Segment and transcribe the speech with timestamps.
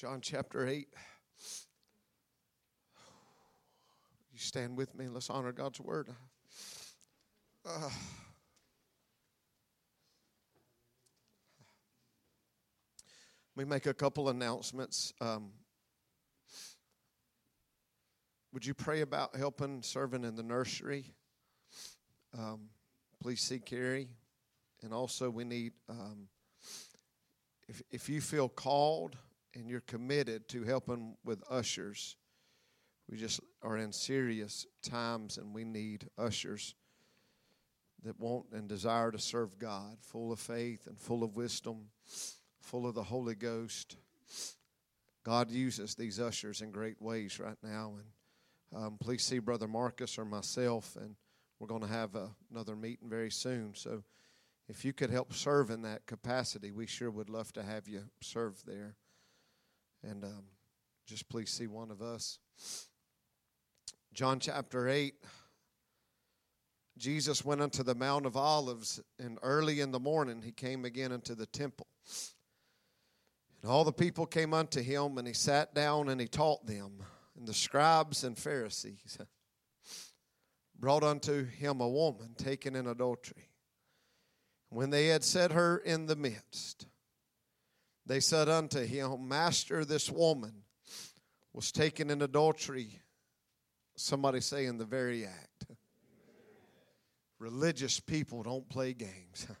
[0.00, 0.88] John chapter 8.
[4.32, 5.04] You stand with me.
[5.04, 6.08] and Let's honor God's word.
[7.68, 7.90] Uh,
[13.66, 15.12] make a couple announcements.
[15.20, 15.50] Um,
[18.54, 21.12] would you pray about helping serving in the nursery?
[22.32, 22.70] Um,
[23.20, 24.08] please see Carrie.
[24.82, 26.28] And also, we need, um,
[27.68, 29.18] if, if you feel called
[29.54, 32.16] and you're committed to helping with ushers,
[33.08, 36.74] we just are in serious times and we need ushers
[38.04, 41.86] that want and desire to serve God, full of faith and full of wisdom,
[42.60, 43.96] full of the Holy Ghost.
[45.22, 47.94] God uses these ushers in great ways right now.
[48.72, 51.16] And um, please see Brother Marcus or myself, and
[51.58, 53.72] we're going to have a, another meeting very soon.
[53.74, 54.02] So
[54.68, 58.04] if you could help serve in that capacity, we sure would love to have you
[58.22, 58.94] serve there.
[60.02, 60.44] And um,
[61.06, 62.38] just please see one of us.
[64.12, 65.14] John chapter 8.
[66.98, 71.12] Jesus went unto the Mount of Olives, and early in the morning he came again
[71.12, 71.86] into the temple.
[73.62, 77.02] And all the people came unto him, and he sat down and he taught them.
[77.36, 79.18] And the scribes and Pharisees
[80.78, 83.48] brought unto him a woman taken in adultery.
[84.68, 86.86] When they had set her in the midst,
[88.10, 90.52] they said unto him, Master, this woman
[91.52, 93.00] was taken in adultery.
[93.96, 95.66] Somebody say in the very act.
[97.38, 99.46] Religious people don't play games.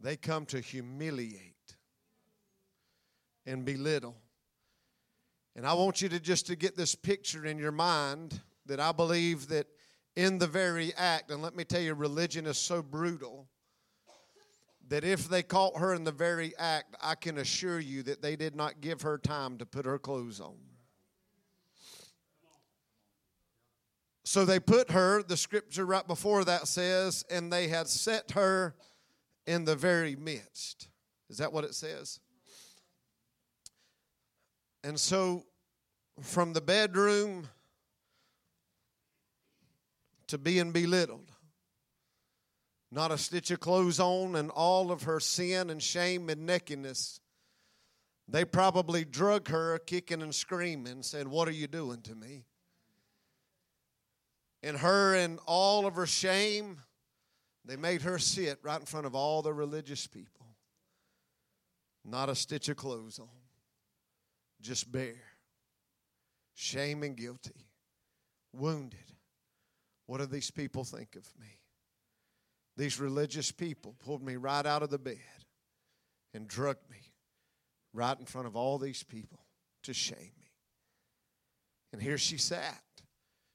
[0.00, 1.76] They come to humiliate
[3.46, 4.16] and belittle.
[5.56, 8.92] And I want you to just to get this picture in your mind that I
[8.92, 9.66] believe that
[10.14, 13.48] in the very act, and let me tell you, religion is so brutal
[14.88, 18.36] that if they caught her in the very act, I can assure you that they
[18.36, 20.56] did not give her time to put her clothes on.
[24.24, 28.74] So they put her, the scripture right before that says, and they had set her
[29.46, 30.88] in the very midst.
[31.28, 32.20] Is that what it says?
[34.82, 35.44] And so
[36.20, 37.48] from the bedroom
[40.26, 41.30] to being belittled,
[42.94, 47.20] not a stitch of clothes on, and all of her sin and shame and nakedness.
[48.28, 52.44] They probably drug her kicking and screaming, said, What are you doing to me?
[54.62, 56.78] And her and all of her shame,
[57.64, 60.46] they made her sit right in front of all the religious people.
[62.04, 63.28] Not a stitch of clothes on,
[64.60, 65.32] just bare.
[66.54, 67.66] Shame and guilty,
[68.52, 69.00] wounded.
[70.06, 71.48] What do these people think of me?
[72.76, 75.18] These religious people pulled me right out of the bed
[76.32, 77.12] and drugged me
[77.92, 79.40] right in front of all these people
[79.84, 80.50] to shame me.
[81.92, 82.82] And here she sat.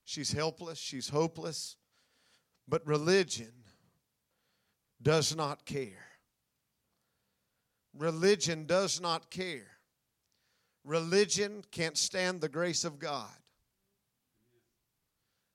[0.06, 1.75] She's helpless, she's hopeless,
[2.68, 3.52] but religion
[5.02, 6.07] does not care.
[7.96, 9.68] Religion does not care.
[10.84, 13.30] Religion can't stand the grace of God.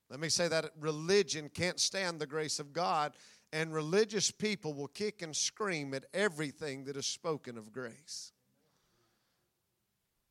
[0.09, 3.13] Let me say that religion can't stand the grace of God,
[3.53, 8.31] and religious people will kick and scream at everything that is spoken of grace.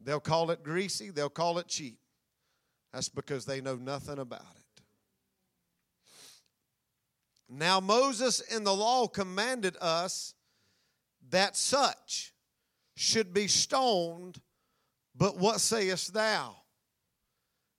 [0.00, 1.98] They'll call it greasy, they'll call it cheap.
[2.92, 4.82] That's because they know nothing about it.
[7.48, 10.34] Now, Moses in the law commanded us
[11.30, 12.32] that such
[12.96, 14.40] should be stoned,
[15.16, 16.56] but what sayest thou?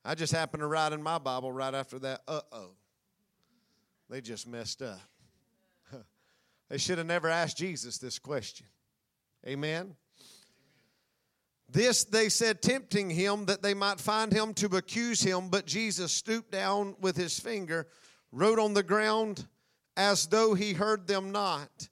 [0.03, 2.71] I just happened to write in my Bible right after that, uh oh.
[4.09, 4.99] They just messed up.
[6.69, 8.67] They should have never asked Jesus this question.
[9.47, 9.95] Amen.
[11.69, 15.49] This they said, tempting him that they might find him to accuse him.
[15.49, 17.87] But Jesus stooped down with his finger,
[18.31, 19.47] wrote on the ground
[19.97, 21.89] as though he heard them not.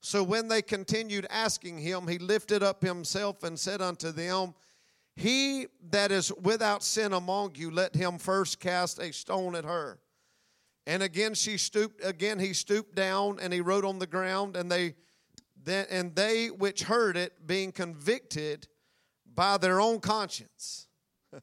[0.00, 4.54] So when they continued asking him, he lifted up himself and said unto them,
[5.14, 10.00] He that is without sin among you, let him first cast a stone at her.
[10.86, 14.70] And again she stooped, again he stooped down and he wrote on the ground, and
[14.70, 14.94] they
[15.64, 18.66] then and they which heard it, being convicted,
[19.34, 20.88] by their own conscience.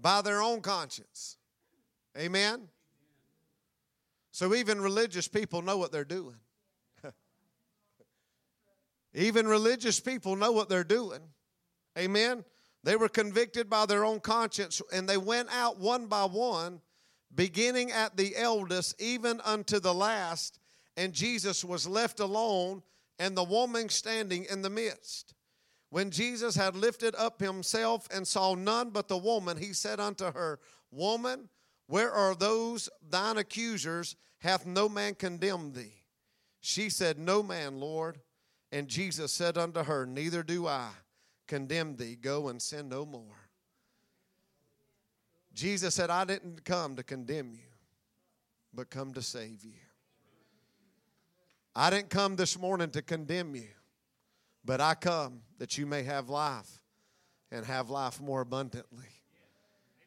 [0.00, 1.38] by their own conscience.
[2.18, 2.68] Amen?
[4.30, 6.36] So even religious people know what they're doing.
[9.14, 11.20] even religious people know what they're doing.
[11.98, 12.44] Amen?
[12.82, 16.80] They were convicted by their own conscience and they went out one by one,
[17.34, 20.58] beginning at the eldest, even unto the last.
[20.96, 22.82] And Jesus was left alone
[23.18, 25.34] and the woman standing in the midst.
[25.90, 30.32] When Jesus had lifted up himself and saw none but the woman, he said unto
[30.32, 30.58] her,
[30.90, 31.48] Woman,
[31.86, 34.16] where are those thine accusers?
[34.38, 36.04] Hath no man condemned thee?
[36.60, 38.20] She said, No man, Lord.
[38.72, 40.90] And Jesus said unto her, Neither do I
[41.46, 42.16] condemn thee.
[42.16, 43.43] Go and sin no more.
[45.54, 47.70] Jesus said, I didn't come to condemn you,
[48.74, 49.72] but come to save you.
[51.76, 53.68] I didn't come this morning to condemn you,
[54.64, 56.80] but I come that you may have life
[57.50, 59.06] and have life more abundantly.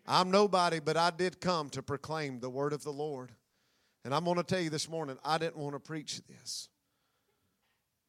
[0.06, 3.32] I'm nobody, but I did come to proclaim the word of the Lord.
[4.06, 6.70] And I'm going to tell you this morning, I didn't want to preach this.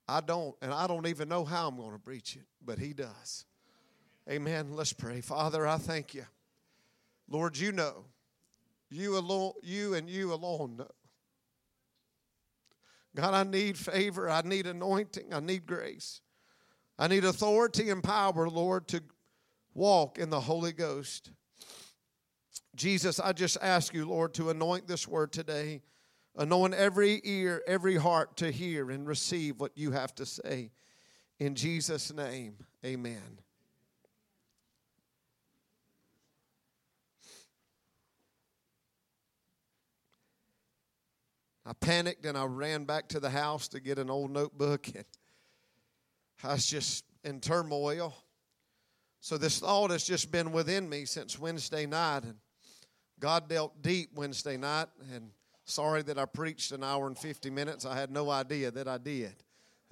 [0.08, 2.92] I don't, and I don't even know how I'm going to preach it, but He
[2.92, 3.44] does.
[4.30, 4.74] Amen.
[4.74, 5.20] Let's pray.
[5.20, 6.24] Father, I thank you.
[7.28, 8.06] Lord, you know.
[8.90, 10.90] You alone, you and you alone know.
[13.14, 14.30] God, I need favor.
[14.30, 15.34] I need anointing.
[15.34, 16.20] I need grace.
[16.98, 19.02] I need authority and power, Lord, to
[19.74, 21.30] walk in the Holy Ghost.
[22.74, 25.82] Jesus, I just ask you, Lord, to anoint this word today,
[26.36, 30.70] anoint every ear, every heart to hear and receive what you have to say.
[31.38, 33.40] In Jesus' name, amen.
[41.68, 45.04] I panicked and I ran back to the house to get an old notebook and
[46.42, 48.14] I was just in turmoil.
[49.20, 52.36] So this thought has just been within me since Wednesday night and
[53.20, 55.30] God dealt deep Wednesday night and
[55.66, 57.84] sorry that I preached an hour and 50 minutes.
[57.84, 59.34] I had no idea that I did.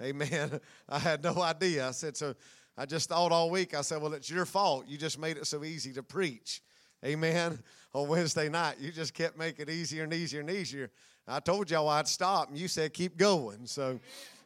[0.01, 0.59] Amen.
[0.89, 1.89] I had no idea.
[1.89, 2.33] I said so
[2.75, 4.85] I just thought all week I said, "Well, it's your fault.
[4.87, 6.61] You just made it so easy to preach."
[7.05, 7.59] Amen.
[7.93, 10.91] On Wednesday night, you just kept making it easier and easier and easier.
[11.27, 13.65] I told y'all I'd stop, and you said keep going.
[13.65, 13.99] So,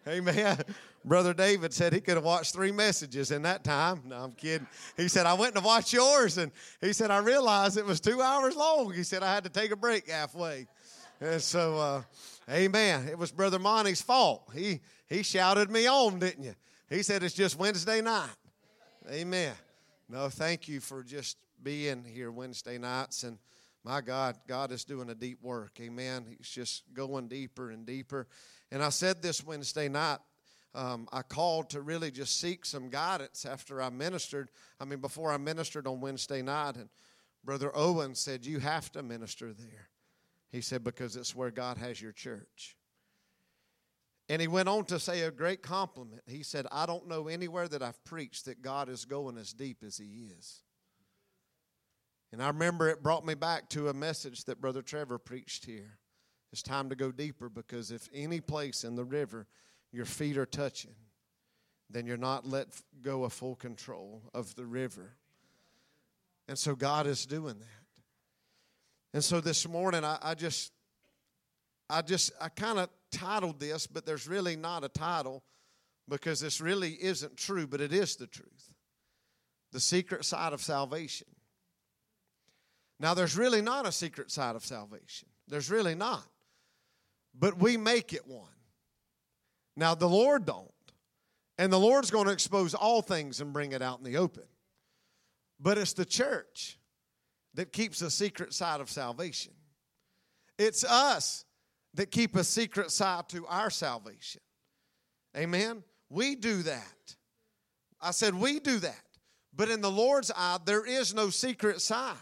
[0.08, 0.58] amen.
[1.06, 4.04] Brother David said he could have watched three messages in that time.
[4.06, 4.68] No, I'm kidding.
[4.98, 8.22] He said, I went to watch yours, and he said, I realized it was two
[8.22, 8.94] hours long.
[8.94, 10.68] He said, I had to take a break halfway.
[11.20, 12.02] And so, uh,
[12.52, 13.08] amen.
[13.08, 14.48] It was Brother Monty's fault.
[14.54, 16.56] He, he shouted me on, didn't you?
[16.90, 18.30] He said, It's just Wednesday night.
[19.10, 19.54] Amen.
[20.10, 23.24] No, thank you for just being here Wednesday nights.
[23.24, 23.38] And
[23.84, 25.80] my God, God is doing a deep work.
[25.82, 26.26] Amen.
[26.28, 28.28] He's just going deeper and deeper.
[28.72, 30.20] And I said this Wednesday night.
[30.74, 34.50] Um, I called to really just seek some guidance after I ministered.
[34.80, 36.88] I mean, before I ministered on Wednesday night, and
[37.44, 39.90] Brother Owen said, You have to minister there.
[40.50, 42.78] He said, Because it's where God has your church.
[44.30, 46.22] And he went on to say a great compliment.
[46.26, 49.84] He said, I don't know anywhere that I've preached that God is going as deep
[49.86, 50.62] as he is.
[52.32, 55.98] And I remember it brought me back to a message that Brother Trevor preached here.
[56.52, 59.48] It's time to go deeper because if any place in the river
[59.92, 60.96] your feet are touching,
[61.90, 62.68] then you're not let
[63.02, 65.14] go of full control of the river.
[66.48, 67.68] And so God is doing that.
[69.14, 70.72] And so this morning I, I just
[71.90, 75.44] I just I kind of titled this, but there's really not a title
[76.08, 78.74] because this really isn't true, but it is the truth.
[79.74, 81.28] The secret side of salvation.
[83.02, 85.28] Now, there's really not a secret side of salvation.
[85.48, 86.28] There's really not.
[87.34, 88.48] But we make it one.
[89.76, 90.70] Now, the Lord don't.
[91.58, 94.44] And the Lord's going to expose all things and bring it out in the open.
[95.60, 96.78] But it's the church
[97.56, 99.54] that keeps a secret side of salvation.
[100.60, 101.46] It's us
[101.96, 104.42] that keep a secret side to our salvation.
[105.36, 105.84] Amen?
[106.10, 107.16] We do that.
[108.00, 109.04] I said, we do that.
[109.56, 112.16] But in the Lord's eye, there is no secret side.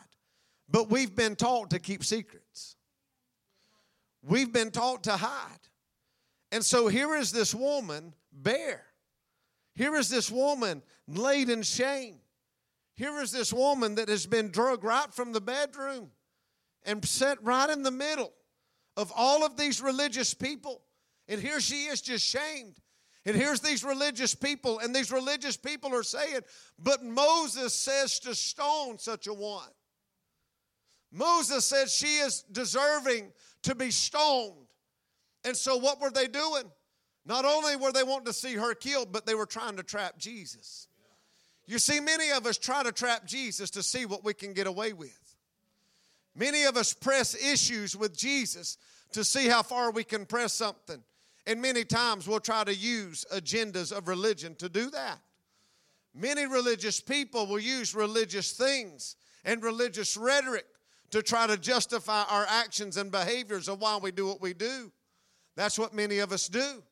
[0.72, 2.76] But we've been taught to keep secrets.
[4.22, 5.60] We've been taught to hide.
[6.52, 8.86] And so here is this woman bare.
[9.76, 12.16] Here is this woman laid in shame.
[12.96, 16.12] Here is this woman that has been drugged right from the bedroom
[16.84, 18.34] and set right in the middle
[18.98, 20.82] of all of these religious people.
[21.28, 22.76] And here she is just shamed.
[23.26, 26.40] And here's these religious people, and these religious people are saying,
[26.80, 29.70] But Moses says to stone such a one.
[31.12, 33.32] Moses said she is deserving
[33.64, 34.54] to be stoned.
[35.44, 36.64] And so, what were they doing?
[37.26, 40.18] Not only were they wanting to see her killed, but they were trying to trap
[40.18, 40.88] Jesus.
[41.66, 44.66] You see, many of us try to trap Jesus to see what we can get
[44.66, 45.36] away with.
[46.36, 48.78] Many of us press issues with Jesus
[49.12, 51.04] to see how far we can press something.
[51.46, 55.20] And many times we'll try to use agendas of religion to do that.
[56.16, 60.66] Many religious people will use religious things and religious rhetoric
[61.12, 64.92] to try to justify our actions and behaviors of why we do what we do.
[65.56, 66.84] That's what many of us do.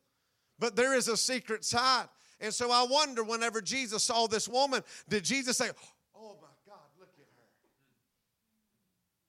[0.60, 2.08] But there is a secret side.
[2.40, 5.70] And so I wonder whenever Jesus saw this woman, did Jesus say,
[6.16, 7.26] Oh my God, look at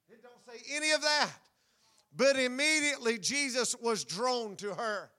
[0.09, 0.15] her?
[0.15, 1.31] It don't say any of that.
[2.15, 5.09] But immediately Jesus was drawn to her,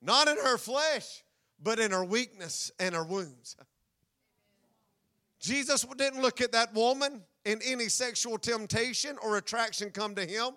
[0.00, 1.24] not in her flesh,
[1.62, 3.56] but in her weakness and her wounds.
[5.40, 10.50] Jesus didn't look at that woman in any sexual temptation or attraction come to him.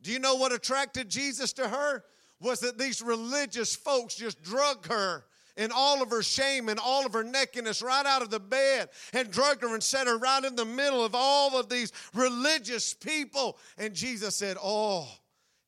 [0.00, 2.02] Do you know what attracted Jesus to her?
[2.40, 5.26] Was that these religious folks just drug her
[5.58, 8.88] and all of her shame and all of her nakedness right out of the bed
[9.12, 12.94] and drug her and set her right in the middle of all of these religious
[12.94, 13.58] people.
[13.76, 15.06] And Jesus said, Oh,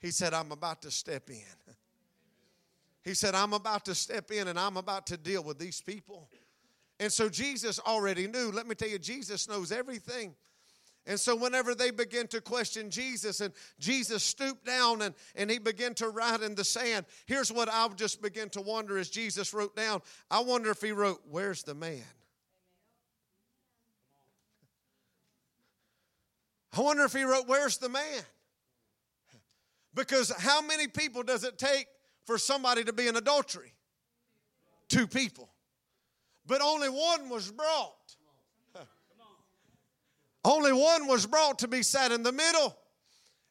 [0.01, 1.75] he said, I'm about to step in.
[3.05, 6.31] He said, I'm about to step in and I'm about to deal with these people.
[6.99, 8.51] And so Jesus already knew.
[8.51, 10.35] Let me tell you, Jesus knows everything.
[11.09, 15.59] And so, whenever they begin to question Jesus, and Jesus stooped down and, and he
[15.59, 19.09] began to write in the sand, here's what I would just begin to wonder as
[19.09, 20.03] Jesus wrote down.
[20.31, 22.03] I wonder if he wrote, Where's the man?
[26.77, 28.23] I wonder if he wrote, Where's the man?
[29.95, 31.87] Because how many people does it take
[32.25, 33.73] for somebody to be in adultery?
[34.89, 35.49] Two people.
[36.47, 37.95] But only one was brought.
[40.45, 42.77] Only one was brought to be sat in the middle.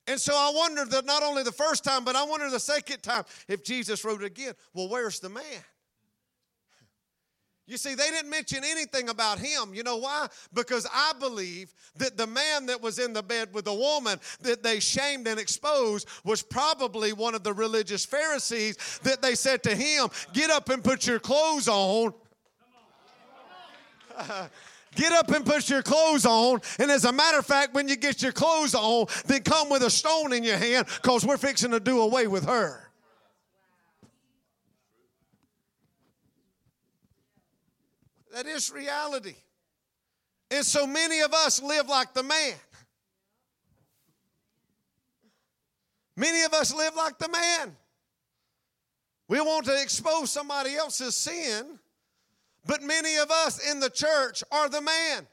[0.08, 3.02] And so I wonder that not only the first time, but I wonder the second
[3.02, 4.54] time if Jesus wrote again.
[4.74, 5.44] Well, where's the man?
[7.68, 9.74] You see, they didn't mention anything about him.
[9.74, 10.28] You know why?
[10.54, 14.62] Because I believe that the man that was in the bed with the woman that
[14.62, 19.76] they shamed and exposed was probably one of the religious Pharisees that they said to
[19.76, 22.14] him, Get up and put your clothes on.
[24.96, 26.62] Get up and put your clothes on.
[26.80, 29.84] And as a matter of fact, when you get your clothes on, then come with
[29.84, 32.90] a stone in your hand because we're fixing to do away with her.
[38.34, 39.36] That is reality.
[40.50, 42.54] And so many of us live like the man.
[46.16, 47.76] Many of us live like the man.
[49.28, 51.80] We want to expose somebody else's sin
[52.66, 55.28] but many of us in the church are the man.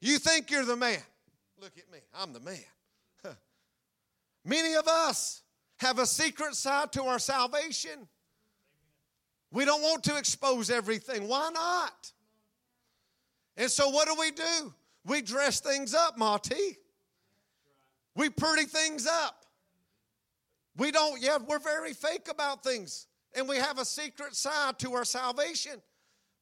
[0.00, 1.00] You think you're the man.
[1.60, 2.58] Look at me, I'm the man.
[4.44, 5.42] Many of us
[5.78, 8.08] have a secret side to our salvation.
[9.50, 11.26] We don't want to expose everything.
[11.26, 12.12] Why not?
[13.56, 14.72] And so, what do we do?
[15.04, 16.78] We dress things up, Monty.
[18.14, 19.46] We pretty things up.
[20.76, 23.06] We don't, yeah, we're very fake about things.
[23.34, 25.82] And we have a secret side to our salvation.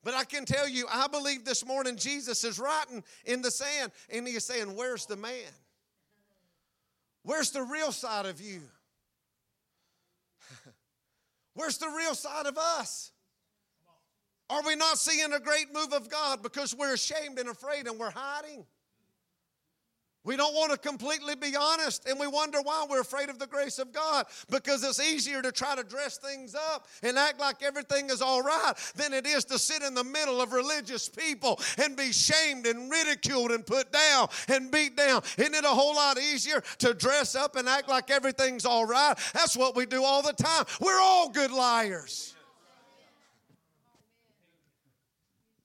[0.06, 3.90] But I can tell you, I believe this morning Jesus is writing in the sand
[4.08, 5.50] and he is saying, Where's the man?
[7.24, 8.60] Where's the real side of you?
[11.54, 13.10] Where's the real side of us?
[14.48, 17.98] Are we not seeing a great move of God because we're ashamed and afraid and
[17.98, 18.64] we're hiding?
[20.26, 23.46] We don't want to completely be honest, and we wonder why we're afraid of the
[23.46, 27.62] grace of God because it's easier to try to dress things up and act like
[27.62, 31.60] everything is all right than it is to sit in the middle of religious people
[31.78, 35.22] and be shamed and ridiculed and put down and beat down.
[35.38, 39.16] Isn't it a whole lot easier to dress up and act like everything's all right?
[39.32, 40.64] That's what we do all the time.
[40.80, 42.34] We're all good liars.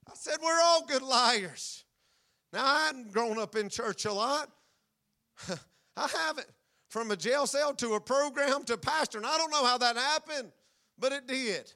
[0.08, 1.84] I said, We're all good liars.
[2.53, 4.50] Now, I hadn't grown up in church a lot.
[5.98, 6.48] I haven't.
[6.89, 9.17] From a jail cell to a program to pastor.
[9.17, 10.51] And I don't know how that happened,
[11.00, 11.72] but it did.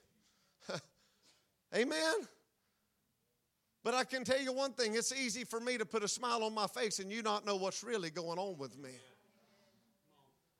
[1.75, 2.15] Amen.
[3.81, 6.43] But I can tell you one thing it's easy for me to put a smile
[6.43, 8.89] on my face and you not know what's really going on with me.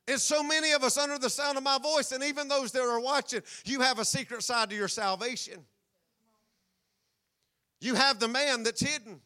[0.07, 2.83] And so many of us, under the sound of my voice, and even those that
[2.83, 5.65] are watching, you have a secret side to your salvation.
[7.81, 9.19] You have the man that's hidden.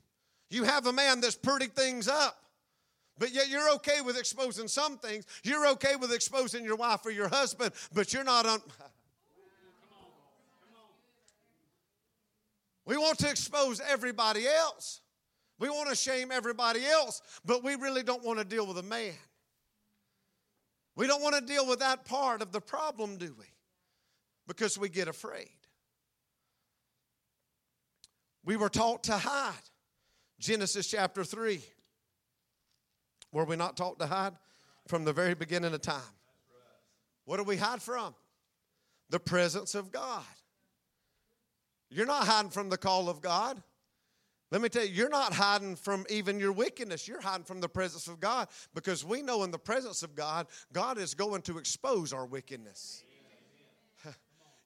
[0.50, 2.36] You have a man that's pretty things up.
[3.18, 5.26] But yet you're okay with exposing some things.
[5.44, 8.62] You're okay with exposing your wife or your husband, but you're not on.
[12.86, 15.02] We want to expose everybody else.
[15.60, 18.84] We want to shame everybody else, but we really don't want to deal with a
[18.84, 19.14] man.
[20.96, 23.46] We don't want to deal with that part of the problem, do we?
[24.48, 25.52] Because we get afraid.
[28.44, 29.69] We were taught to hide.
[30.40, 31.62] Genesis chapter 3.
[33.32, 34.34] Were we not taught to hide?
[34.88, 36.02] From the very beginning of time.
[37.26, 38.16] What do we hide from?
[39.10, 40.24] The presence of God.
[41.92, 43.62] You're not hiding from the call of God.
[44.52, 47.08] Let me tell you, you're not hiding from even your wickedness.
[47.08, 50.48] You're hiding from the presence of God because we know in the presence of God,
[50.74, 53.04] God is going to expose our wickedness.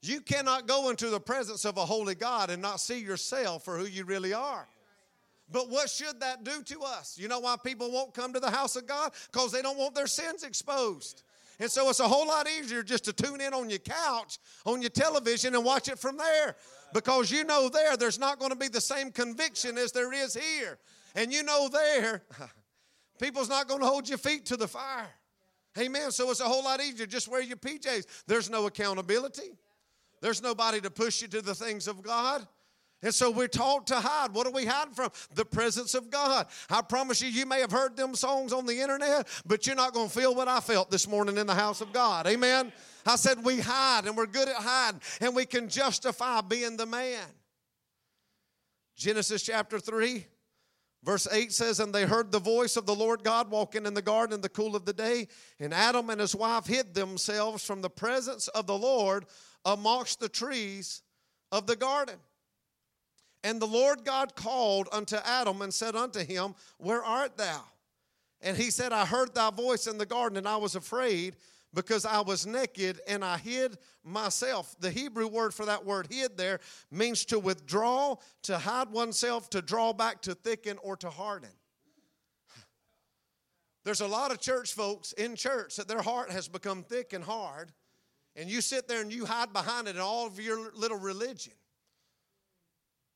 [0.02, 3.78] You cannot go into the presence of a holy God and not see yourself for
[3.78, 4.68] who you really are.
[5.50, 7.18] But what should that do to us?
[7.18, 9.12] You know why people won't come to the house of God?
[9.30, 11.22] Because they don't want their sins exposed.
[11.60, 14.80] And so it's a whole lot easier just to tune in on your couch, on
[14.80, 16.56] your television, and watch it from there.
[16.92, 20.34] Because you know there, there's not going to be the same conviction as there is
[20.34, 20.78] here.
[21.14, 22.22] And you know there,
[23.20, 25.10] people's not going to hold your feet to the fire.
[25.78, 26.10] Amen.
[26.10, 27.06] So it's a whole lot easier.
[27.06, 28.06] Just wear your PJs.
[28.26, 29.52] There's no accountability.
[30.20, 32.46] There's nobody to push you to the things of God.
[33.04, 34.32] And so we're taught to hide.
[34.32, 35.10] What are we hiding from?
[35.34, 36.46] The presence of God.
[36.70, 39.92] I promise you, you may have heard them songs on the internet, but you're not
[39.92, 42.26] going to feel what I felt this morning in the house of God.
[42.26, 42.72] Amen.
[43.04, 46.86] I said we hide and we're good at hiding and we can justify being the
[46.86, 47.20] man.
[48.96, 50.24] Genesis chapter 3,
[51.02, 54.00] verse 8 says, And they heard the voice of the Lord God walking in the
[54.00, 55.28] garden in the cool of the day,
[55.60, 59.26] and Adam and his wife hid themselves from the presence of the Lord
[59.66, 61.02] amongst the trees
[61.52, 62.16] of the garden.
[63.44, 67.62] And the Lord God called unto Adam and said unto him, Where art thou?
[68.40, 71.36] And he said, I heard thy voice in the garden, and I was afraid
[71.72, 74.74] because I was naked and I hid myself.
[74.80, 76.60] The Hebrew word for that word hid there
[76.90, 81.50] means to withdraw, to hide oneself, to draw back, to thicken, or to harden.
[83.84, 87.22] There's a lot of church folks in church that their heart has become thick and
[87.22, 87.72] hard
[88.36, 91.52] and you sit there and you hide behind it in all of your little religion.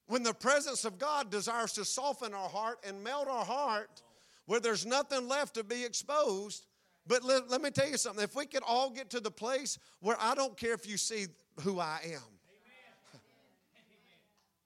[0.08, 4.02] When the presence of God desires to soften our heart and melt our heart
[4.46, 6.66] where there's nothing left to be exposed.
[7.06, 8.24] But let, let me tell you something.
[8.24, 11.26] If we could all get to the place where I don't care if you see
[11.60, 12.22] who I am,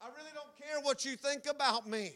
[0.01, 2.13] I really don't care what you think about me.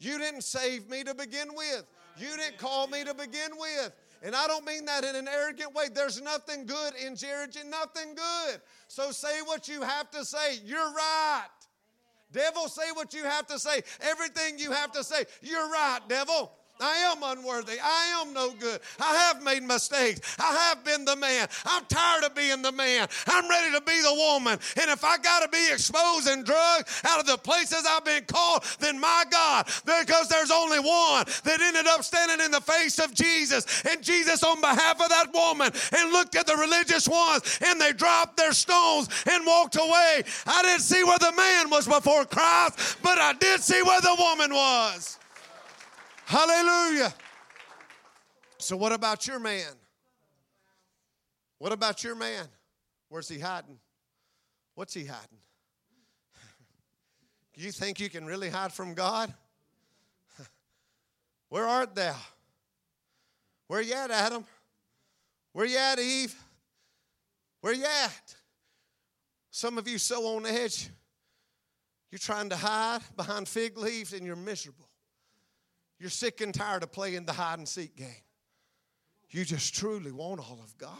[0.00, 1.84] You didn't save me to begin with.
[2.16, 3.92] You didn't call me to begin with.
[4.22, 5.84] And I don't mean that in an arrogant way.
[5.92, 8.60] There's nothing good in Jerrigan, nothing good.
[8.88, 10.58] So say what you have to say.
[10.64, 11.46] You're right.
[12.32, 13.82] Devil, say what you have to say.
[14.00, 15.24] Everything you have to say.
[15.42, 16.52] You're right, devil.
[16.80, 17.78] I am unworthy.
[17.82, 18.80] I am no good.
[18.98, 20.36] I have made mistakes.
[20.38, 21.48] I have been the man.
[21.64, 23.08] I'm tired of being the man.
[23.26, 24.58] I'm ready to be the woman.
[24.80, 28.24] And if I got to be exposed and drugged out of the places I've been
[28.24, 32.98] called, then my God, because there's only one that ended up standing in the face
[32.98, 33.82] of Jesus.
[33.88, 37.92] And Jesus, on behalf of that woman, and looked at the religious ones, and they
[37.92, 40.22] dropped their stones and walked away.
[40.46, 44.16] I didn't see where the man was before Christ, but I did see where the
[44.18, 45.19] woman was.
[46.30, 47.12] Hallelujah.
[48.58, 49.72] So, what about your man?
[51.58, 52.46] What about your man?
[53.08, 53.80] Where's he hiding?
[54.76, 55.40] What's he hiding?
[57.56, 59.34] you think you can really hide from God?
[61.48, 62.14] Where art thou?
[63.66, 64.44] Where you at, Adam?
[65.52, 66.40] Where you at, Eve?
[67.60, 68.36] Where you at?
[69.50, 70.90] Some of you so on edge,
[72.12, 74.89] you're trying to hide behind fig leaves and you're miserable.
[76.00, 78.08] You're sick and tired of playing the hide and seek game.
[79.28, 80.96] You just truly want all of God.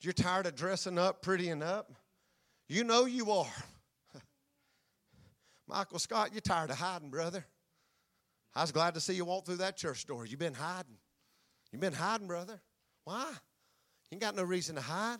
[0.00, 1.92] You're tired of dressing up, prettying up.
[2.66, 3.46] You know you are.
[5.68, 7.44] Michael Scott, you're tired of hiding, brother.
[8.54, 10.24] I was glad to see you walk through that church door.
[10.24, 10.96] You've been hiding.
[11.70, 12.60] You've been hiding, brother.
[13.04, 13.26] Why?
[14.10, 15.18] You ain't got no reason to hide.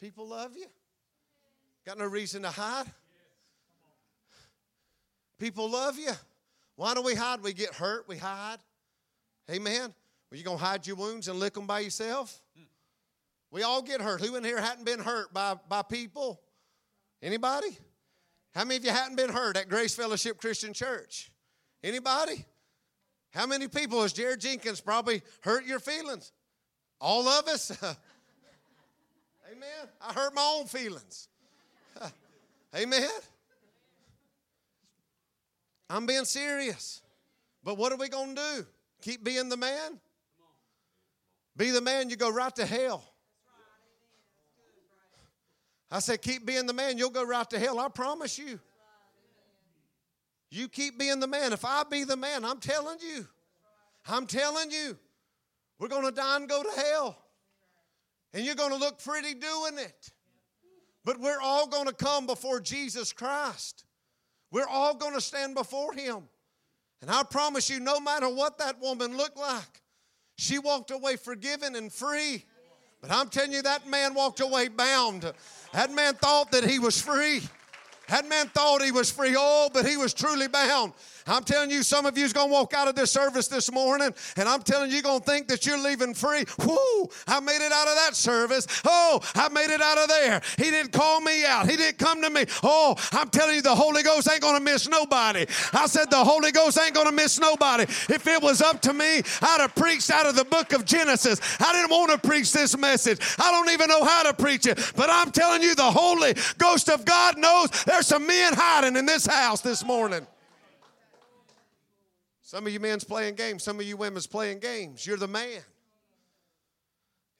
[0.00, 0.66] People love you.
[1.86, 2.86] Got no reason to hide.
[5.38, 6.12] People love you.
[6.78, 7.42] Why do we hide?
[7.42, 8.58] We get hurt, we hide.
[9.50, 9.92] Amen.
[10.30, 12.40] Well, you gonna hide your wounds and lick them by yourself?
[13.50, 14.20] We all get hurt.
[14.20, 16.40] Who in here hadn't been hurt by, by people?
[17.20, 17.76] Anybody?
[18.54, 21.32] How many of you hadn't been hurt at Grace Fellowship Christian Church?
[21.82, 22.44] Anybody?
[23.32, 26.30] How many people has Jared Jenkins probably hurt your feelings?
[27.00, 27.72] All of us?
[29.50, 29.88] Amen.
[30.00, 31.26] I hurt my own feelings.
[32.76, 33.10] Amen.
[35.90, 37.02] I'm being serious.
[37.64, 38.66] But what are we going to do?
[39.02, 39.98] Keep being the man?
[41.56, 43.02] Be the man, you go right to hell.
[45.90, 47.80] I said, keep being the man, you'll go right to hell.
[47.80, 48.60] I promise you.
[50.50, 51.52] You keep being the man.
[51.52, 53.26] If I be the man, I'm telling you,
[54.08, 54.96] I'm telling you,
[55.78, 57.18] we're going to die and go to hell.
[58.32, 60.10] And you're going to look pretty doing it.
[61.04, 63.84] But we're all going to come before Jesus Christ.
[64.50, 66.22] We're all going to stand before him.
[67.00, 69.82] And I promise you, no matter what that woman looked like,
[70.36, 72.44] she walked away forgiven and free.
[73.00, 75.32] But I'm telling you, that man walked away bound.
[75.72, 77.42] That man thought that he was free.
[78.08, 80.92] That man thought he was free, oh, but he was truly bound.
[81.26, 84.48] I'm telling you, some of you's gonna walk out of this service this morning, and
[84.48, 86.44] I'm telling you, you're gonna think that you're leaving free.
[86.64, 87.08] Whoo!
[87.26, 88.66] I made it out of that service.
[88.84, 90.40] Oh, I made it out of there.
[90.56, 91.68] He didn't call me out.
[91.68, 92.46] He didn't come to me.
[92.62, 95.44] Oh, I'm telling you, the Holy Ghost ain't gonna miss nobody.
[95.72, 97.82] I said the Holy Ghost ain't gonna miss nobody.
[97.82, 101.40] If it was up to me, I'd have preached out of the book of Genesis.
[101.60, 103.20] I didn't want to preach this message.
[103.38, 106.88] I don't even know how to preach it, but I'm telling you, the Holy Ghost
[106.88, 107.68] of God knows
[107.98, 110.24] there's some men hiding in this house this morning.
[112.42, 115.04] Some of you men's playing games, some of you women's playing games.
[115.04, 115.62] You're the man.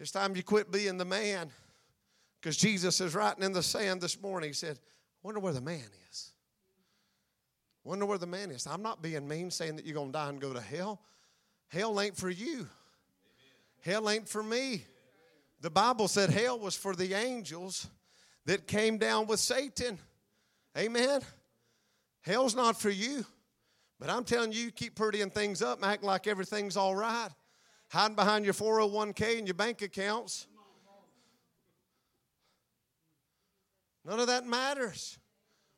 [0.00, 1.50] It's time you quit being the man.
[2.40, 4.50] Because Jesus is writing in the sand this morning.
[4.50, 4.80] He said,
[5.22, 6.32] Wonder where the man is.
[7.84, 8.66] Wonder where the man is.
[8.66, 11.00] I'm not being mean saying that you're going to die and go to hell.
[11.68, 12.66] Hell ain't for you,
[13.82, 14.86] hell ain't for me.
[15.60, 17.86] The Bible said hell was for the angels
[18.46, 20.00] that came down with Satan.
[20.78, 21.22] Amen.
[22.20, 23.26] Hell's not for you.
[23.98, 27.30] But I'm telling you, keep prettying things up, act like everything's all right,
[27.88, 30.46] hiding behind your 401k and your bank accounts.
[34.04, 35.18] None of that matters.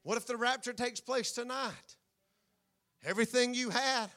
[0.03, 1.97] What if the rapture takes place tonight?
[3.05, 4.09] Everything you had,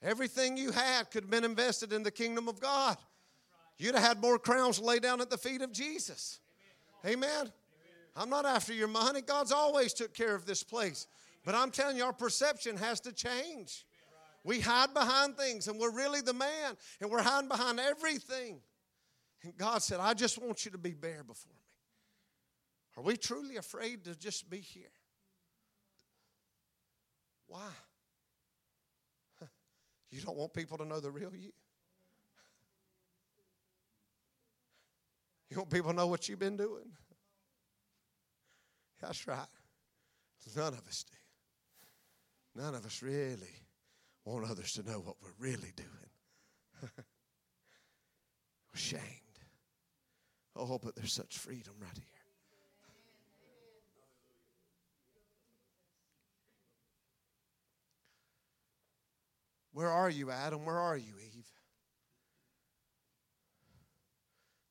[0.00, 2.96] everything you had could have been invested in the kingdom of God.
[3.78, 6.38] You'd have had more crowns laid down at the feet of Jesus.
[7.04, 7.50] Amen.
[8.14, 9.22] I'm not after your money.
[9.22, 11.06] God's always took care of this place.
[11.44, 13.86] But I'm telling you, our perception has to change.
[14.44, 18.60] We hide behind things and we're really the man and we're hiding behind everything.
[19.42, 21.58] And God said, I just want you to be bare before me.
[22.96, 24.92] Are we truly afraid to just be here?
[27.46, 27.68] Why?
[30.10, 31.52] You don't want people to know the real you?
[35.48, 36.90] You want people to know what you've been doing?
[39.02, 39.46] That's right.
[40.56, 42.62] None of us do.
[42.62, 43.54] None of us really
[44.24, 45.88] want others to know what we're really doing.
[46.82, 46.92] we're
[48.74, 49.02] shamed.
[50.54, 52.04] Oh, but there's such freedom right here.
[59.72, 60.64] Where are you, Adam?
[60.66, 61.48] Where are you, Eve?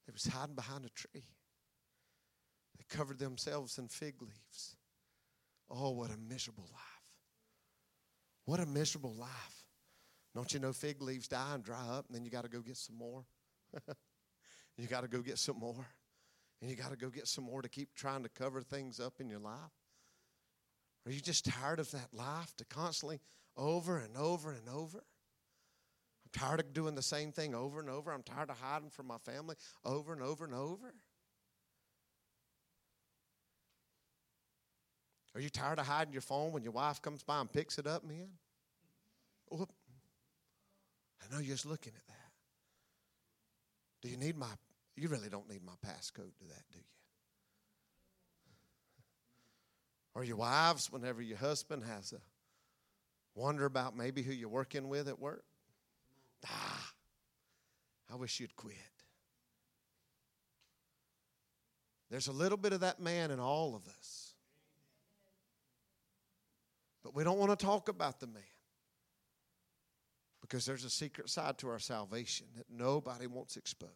[0.06, 1.26] They was hiding behind a tree.
[2.92, 4.76] Covered themselves in fig leaves.
[5.70, 7.02] Oh, what a miserable life.
[8.46, 9.66] What a miserable life.
[10.36, 12.60] Don't you know fig leaves die and dry up, and then you got to go
[12.60, 13.24] get some more?
[14.78, 15.88] you got to go get some more.
[16.62, 19.16] And you got to go get some more to keep trying to cover things up
[19.20, 19.56] in your life.
[21.06, 23.20] Are you just tired of that life to constantly
[23.58, 25.00] over and over and over?
[25.00, 28.12] I'm tired of doing the same thing over and over.
[28.12, 30.94] I'm tired of hiding from my family over and over and over.
[35.34, 37.88] Are you tired of hiding your phone when your wife comes by and picks it
[37.88, 38.28] up, man?
[39.50, 39.70] Whoop.
[41.22, 42.32] I know you're just looking at that.
[44.02, 44.48] Do you need my,
[44.96, 46.84] you really don't need my passcode to that, do you?
[50.14, 52.20] Or your wives, whenever your husband has a
[53.34, 55.46] wonder about maybe who you're working with at work?
[56.46, 56.92] Ah,
[58.12, 58.76] I wish you'd quit.
[62.10, 64.31] There's a little bit of that man in all of us.
[67.04, 68.44] But we don't want to talk about the man
[70.42, 73.92] because there's a secret side to our salvation that nobody wants exposed.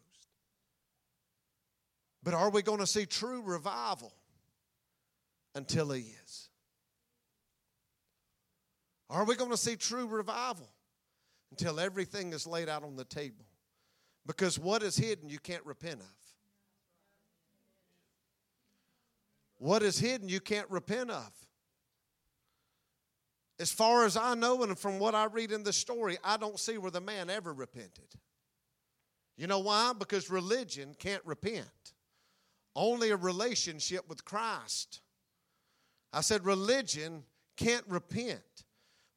[2.22, 4.12] But are we going to see true revival
[5.54, 6.48] until he is?
[9.08, 10.68] Are we going to see true revival
[11.52, 13.46] until everything is laid out on the table?
[14.26, 16.06] Because what is hidden, you can't repent of.
[19.58, 21.30] What is hidden, you can't repent of.
[23.58, 26.58] As far as I know, and from what I read in the story, I don't
[26.60, 28.14] see where the man ever repented.
[29.36, 29.92] You know why?
[29.98, 31.94] Because religion can't repent.
[32.74, 35.00] Only a relationship with Christ.
[36.12, 37.24] I said religion
[37.56, 38.40] can't repent.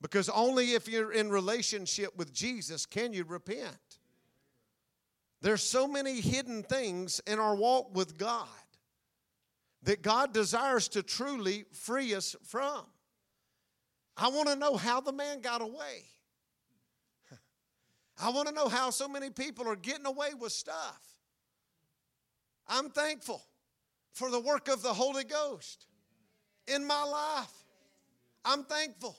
[0.02, 3.99] Because only if you're in relationship with Jesus can you repent.
[5.41, 8.47] There's so many hidden things in our walk with God
[9.84, 12.86] that God desires to truly free us from.
[14.21, 16.03] I want to know how the man got away.
[18.21, 21.01] I want to know how so many people are getting away with stuff.
[22.67, 23.41] I'm thankful
[24.12, 25.88] for the work of the Holy Ghost
[26.67, 27.53] in my life.
[28.43, 29.17] I'm thankful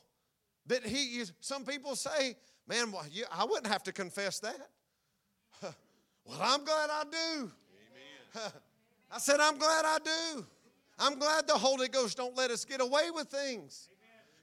[0.66, 2.36] that He, some people say,
[2.68, 4.68] man, well, you, I wouldn't have to confess that.
[5.62, 7.50] well, I'm glad I do.
[9.10, 10.46] I said, I'm glad I do.
[10.98, 13.89] I'm glad the Holy Ghost don't let us get away with things.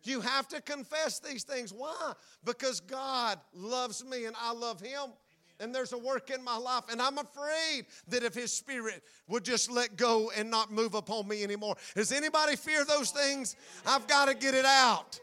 [0.07, 1.73] You have to confess these things.
[1.73, 2.13] Why?
[2.45, 5.11] Because God loves me and I love Him.
[5.59, 6.83] And there's a work in my life.
[6.91, 11.27] And I'm afraid that if His Spirit would just let go and not move upon
[11.27, 11.75] me anymore.
[11.95, 13.55] Does anybody fear those things?
[13.85, 15.19] I've got to get it out.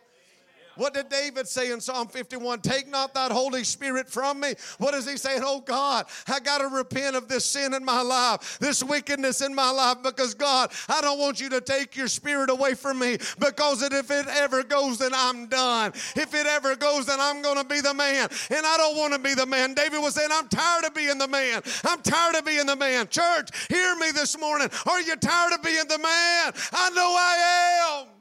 [0.77, 2.61] What did David say in Psalm 51?
[2.61, 4.55] Take not that Holy Spirit from me.
[4.79, 5.43] What is he saying?
[5.45, 9.55] Oh God, I got to repent of this sin in my life, this wickedness in
[9.55, 13.19] my life, because God, I don't want you to take your spirit away from me.
[13.39, 15.93] Because if it ever goes, then I'm done.
[16.17, 18.29] If it ever goes, then I'm going to be the man.
[18.51, 19.75] And I don't want to be the man.
[19.75, 21.63] David was saying, I'm tired of being the man.
[21.85, 23.09] I'm tired of being the man.
[23.09, 24.69] Church, hear me this morning.
[24.87, 26.53] Are you tired of being the man?
[26.73, 28.14] I know I am.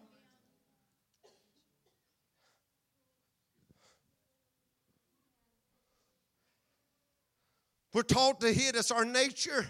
[7.94, 8.76] We're taught to hid.
[8.76, 9.68] It's our nature.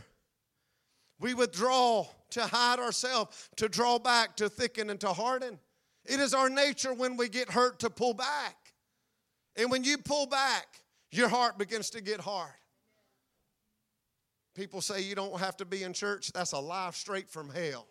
[1.19, 5.59] We withdraw to hide ourselves, to draw back, to thicken, and to harden.
[6.05, 8.55] It is our nature when we get hurt to pull back.
[9.55, 10.65] And when you pull back,
[11.11, 12.51] your heart begins to get hard.
[14.55, 16.31] People say you don't have to be in church.
[16.31, 17.87] That's a lie straight from hell.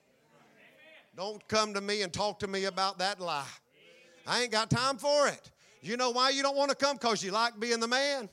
[1.16, 3.44] Don't come to me and talk to me about that lie.
[4.26, 5.50] I ain't got time for it.
[5.82, 6.96] You know why you don't want to come?
[6.96, 8.28] Because you like being the man.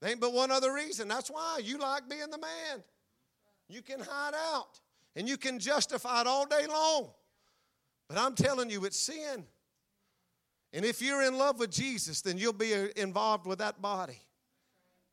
[0.00, 1.08] There ain't but one other reason.
[1.08, 2.82] That's why you like being the man.
[3.68, 4.80] You can hide out
[5.16, 7.10] and you can justify it all day long.
[8.08, 9.44] But I'm telling you, it's sin.
[10.72, 14.20] And if you're in love with Jesus, then you'll be uh, involved with that body.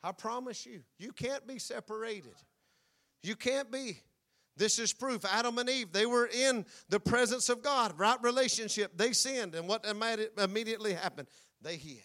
[0.04, 2.36] I promise you, you can't be separated.
[3.24, 4.00] You can't be.
[4.58, 5.26] This is proof.
[5.26, 8.96] Adam and Eve, they were in the presence of God, right relationship.
[8.96, 9.86] They sinned, and what
[10.38, 11.28] immediately happened?
[11.62, 12.04] They hid.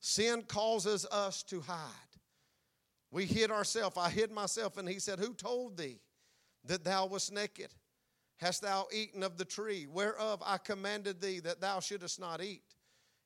[0.00, 1.76] Sin causes us to hide.
[3.10, 3.96] We hid ourselves.
[3.98, 6.00] I hid myself, and he said, Who told thee
[6.64, 7.68] that thou wast naked?
[8.38, 12.62] Hast thou eaten of the tree whereof I commanded thee that thou shouldest not eat?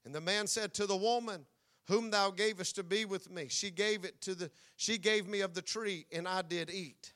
[0.04, 1.46] And the man said to the woman,
[1.86, 5.42] Whom thou gavest to be with me, she gave it to the she gave me
[5.42, 7.12] of the tree, and I did eat.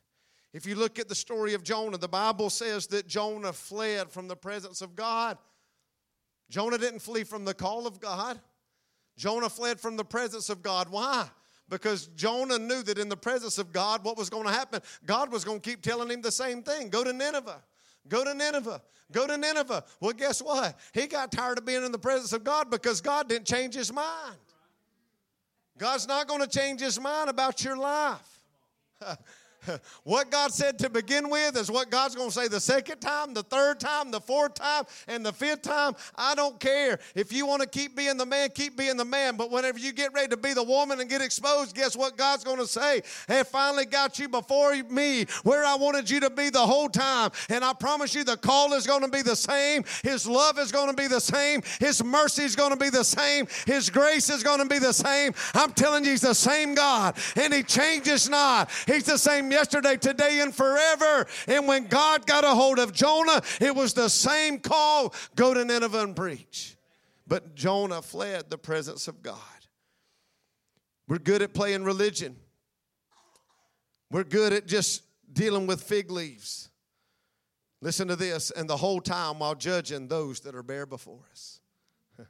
[0.52, 4.28] If you look at the story of Jonah, the Bible says that Jonah fled from
[4.28, 5.36] the presence of God.
[6.50, 8.40] Jonah didn't flee from the call of God.
[9.18, 10.88] Jonah fled from the presence of God.
[10.88, 11.28] Why?
[11.68, 14.80] Because Jonah knew that in the presence of God, what was going to happen?
[15.04, 17.60] God was going to keep telling him the same thing go to Nineveh.
[18.08, 18.80] Go to Nineveh.
[19.10, 19.84] Go to Nineveh.
[20.00, 20.78] Well, guess what?
[20.94, 23.92] He got tired of being in the presence of God because God didn't change his
[23.92, 24.36] mind.
[25.76, 28.42] God's not going to change his mind about your life.
[30.04, 33.34] what God said to begin with is what God's going to say the second time,
[33.34, 35.94] the third time, the fourth time, and the fifth time.
[36.16, 36.98] I don't care.
[37.14, 39.36] If you want to keep being the man, keep being the man.
[39.36, 42.44] But whenever you get ready to be the woman and get exposed, guess what God's
[42.44, 43.02] going to say?
[43.26, 47.30] Hey, finally got you before me where I wanted you to be the whole time.
[47.48, 49.84] And I promise you, the call is going to be the same.
[50.02, 51.62] His love is going to be the same.
[51.80, 53.46] His mercy is going to be the same.
[53.66, 55.34] His grace is going to be the same.
[55.54, 58.70] I'm telling you, He's the same God, and He changes not.
[58.86, 61.26] He's the same yesterday, today, and forever.
[61.46, 65.64] And when God got a hold of Jonah, it was the same call go to
[65.64, 66.76] Nineveh and preach.
[67.26, 69.36] But Jonah fled the presence of God.
[71.06, 72.36] We're good at playing religion,
[74.10, 76.70] we're good at just dealing with fig leaves.
[77.80, 81.60] Listen to this, and the whole time while judging those that are bare before us.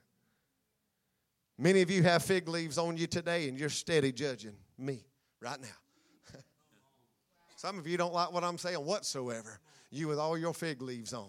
[1.58, 5.06] Many of you have fig leaves on you today, and you're steady judging me
[5.40, 5.68] right now.
[7.58, 9.58] Some of you don't like what I'm saying whatsoever.
[9.90, 11.26] You with all your fig leaves on.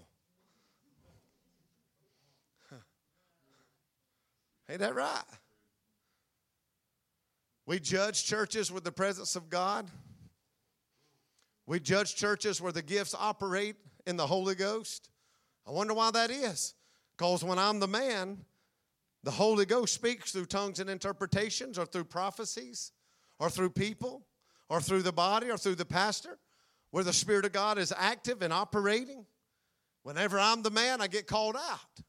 [2.70, 2.76] Huh.
[4.70, 5.24] Ain't that right?
[7.66, 9.90] We judge churches with the presence of God.
[11.66, 15.10] We judge churches where the gifts operate in the Holy Ghost.
[15.66, 16.76] I wonder why that is.
[17.18, 18.38] Because when I'm the man,
[19.24, 22.92] the Holy Ghost speaks through tongues and interpretations or through prophecies
[23.40, 24.28] or through people
[24.70, 26.38] or through the body or through the pastor,
[26.92, 29.26] where the Spirit of God is active and operating.
[30.04, 32.04] Whenever I'm the man, I get called out.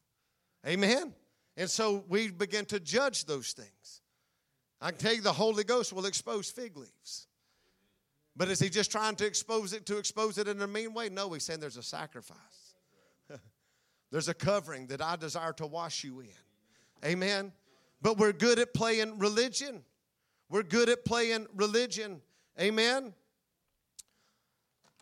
[0.66, 1.12] Amen?
[1.56, 4.02] And so we begin to judge those things.
[4.80, 7.26] I can tell you the Holy Ghost will expose fig leaves.
[8.36, 11.08] But is he just trying to expose it to expose it in a mean way?
[11.08, 12.38] No, he's saying there's a sacrifice.
[14.10, 16.28] there's a covering that I desire to wash you in.
[17.04, 17.52] Amen.
[18.00, 19.82] But we're good at playing religion.
[20.48, 22.22] We're good at playing religion
[22.58, 23.14] Amen?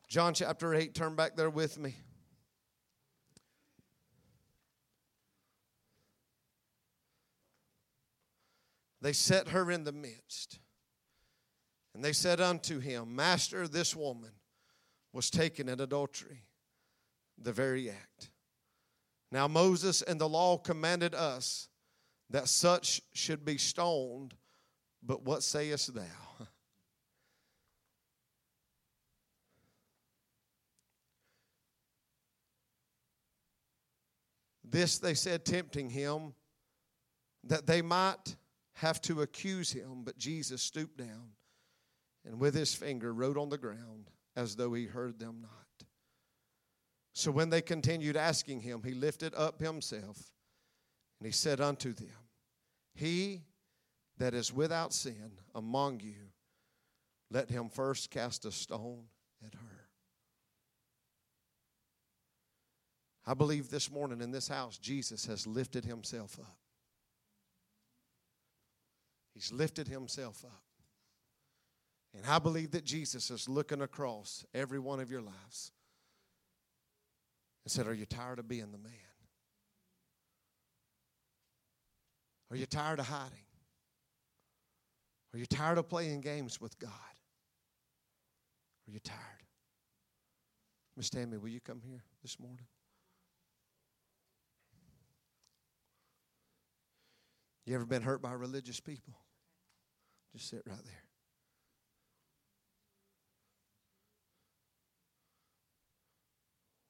[0.08, 1.96] John chapter 8, turn back there with me.
[9.00, 10.58] They set her in the midst.
[11.94, 14.30] And they said unto him, Master, this woman
[15.12, 16.44] was taken in adultery,
[17.36, 18.30] the very act.
[19.30, 21.68] Now Moses and the law commanded us
[22.30, 24.34] that such should be stoned,
[25.02, 26.02] but what sayest thou?
[34.78, 36.34] This they said, tempting him,
[37.42, 38.36] that they might
[38.74, 40.04] have to accuse him.
[40.04, 41.30] But Jesus stooped down
[42.24, 45.88] and with his finger wrote on the ground as though he heard them not.
[47.12, 50.30] So when they continued asking him, he lifted up himself
[51.18, 52.28] and he said unto them,
[52.94, 53.42] He
[54.18, 56.30] that is without sin among you,
[57.32, 59.06] let him first cast a stone
[59.44, 59.67] at her.
[63.28, 66.56] I believe this morning in this house, Jesus has lifted himself up.
[69.34, 70.62] He's lifted himself up.
[72.14, 75.72] And I believe that Jesus is looking across every one of your lives
[77.66, 78.94] and said, Are you tired of being the man?
[82.50, 83.44] Are you tired of hiding?
[85.34, 86.90] Are you tired of playing games with God?
[88.88, 89.20] Are you tired?
[90.96, 92.64] Miss Tammy, will you come here this morning?
[97.68, 99.12] You ever been hurt by religious people?
[100.32, 101.04] Just sit right there.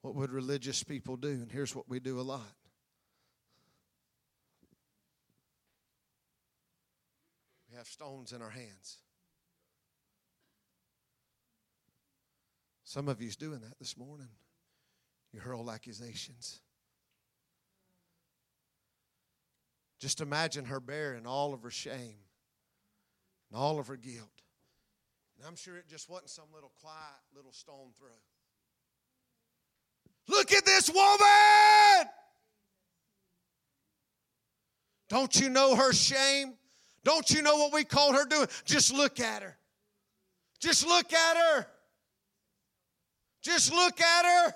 [0.03, 1.27] What would religious people do?
[1.27, 2.55] And here's what we do a lot.
[7.69, 8.99] We have stones in our hands.
[12.85, 14.29] Some of you's doing that this morning.
[15.33, 16.61] You hurl accusations.
[19.99, 22.15] Just imagine her bearing all of her shame
[23.49, 24.43] and all of her guilt.
[25.37, 26.95] And I'm sure it just wasn't some little quiet
[27.35, 28.07] little stone throw.
[30.27, 32.09] Look at this woman!
[35.09, 36.53] Don't you know her shame?
[37.03, 38.47] Don't you know what we called her doing?
[38.63, 39.57] Just look at her.
[40.59, 41.67] Just look at her.
[43.41, 44.53] Just look at her.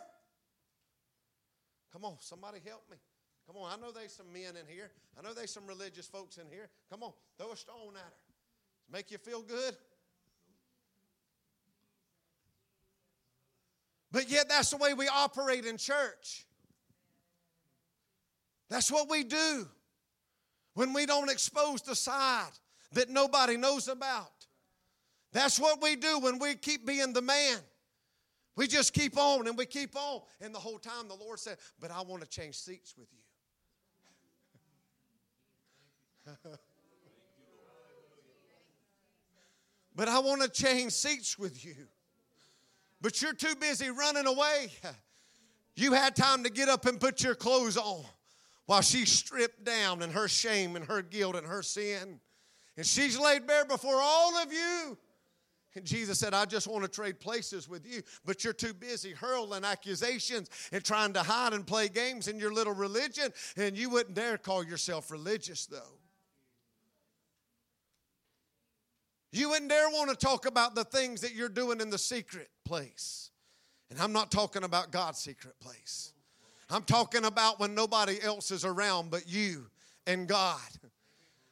[1.92, 2.98] Come on, somebody help me.
[3.54, 4.90] Come on, I know there's some men in here.
[5.18, 6.70] I know there's some religious folks in here.
[6.90, 8.14] Come on, throw a stone at her.
[8.92, 9.76] Make you feel good?
[14.12, 16.46] But yet, that's the way we operate in church.
[18.70, 19.68] That's what we do
[20.74, 22.52] when we don't expose the side
[22.94, 24.32] that nobody knows about.
[25.32, 27.58] That's what we do when we keep being the man.
[28.56, 30.22] We just keep on and we keep on.
[30.42, 33.23] And the whole time the Lord said, But I want to change seats with you.
[39.96, 41.76] but I want to change seats with you.
[43.02, 44.72] But you're too busy running away.
[45.76, 48.04] You had time to get up and put your clothes on
[48.68, 52.20] while she's stripped down in her shame and her guilt and her sin.
[52.78, 54.98] And she's laid bare before all of you.
[55.76, 59.12] And Jesus said, I just want to trade places with you, but you're too busy
[59.12, 63.90] hurling accusations and trying to hide and play games in your little religion, and you
[63.90, 65.98] wouldn't dare call yourself religious, though.
[69.34, 72.50] You wouldn't dare want to talk about the things that you're doing in the secret
[72.66, 73.32] place.
[73.90, 76.14] And I'm not talking about God's secret place.
[76.70, 79.66] I'm talking about when nobody else is around but you
[80.06, 80.60] and God.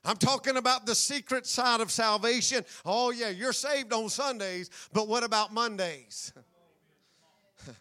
[0.05, 2.63] I'm talking about the secret side of salvation.
[2.85, 6.33] Oh, yeah, you're saved on Sundays, but what about Mondays?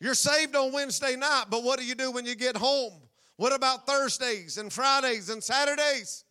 [0.00, 2.94] you're saved on Wednesday night, but what do you do when you get home?
[3.36, 6.25] What about Thursdays and Fridays and Saturdays?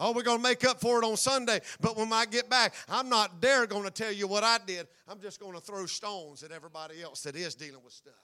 [0.00, 1.60] Oh, we're going to make up for it on Sunday.
[1.80, 4.88] But when I get back, I'm not dare going to tell you what I did.
[5.06, 8.14] I'm just going to throw stones at everybody else that is dealing with stuff.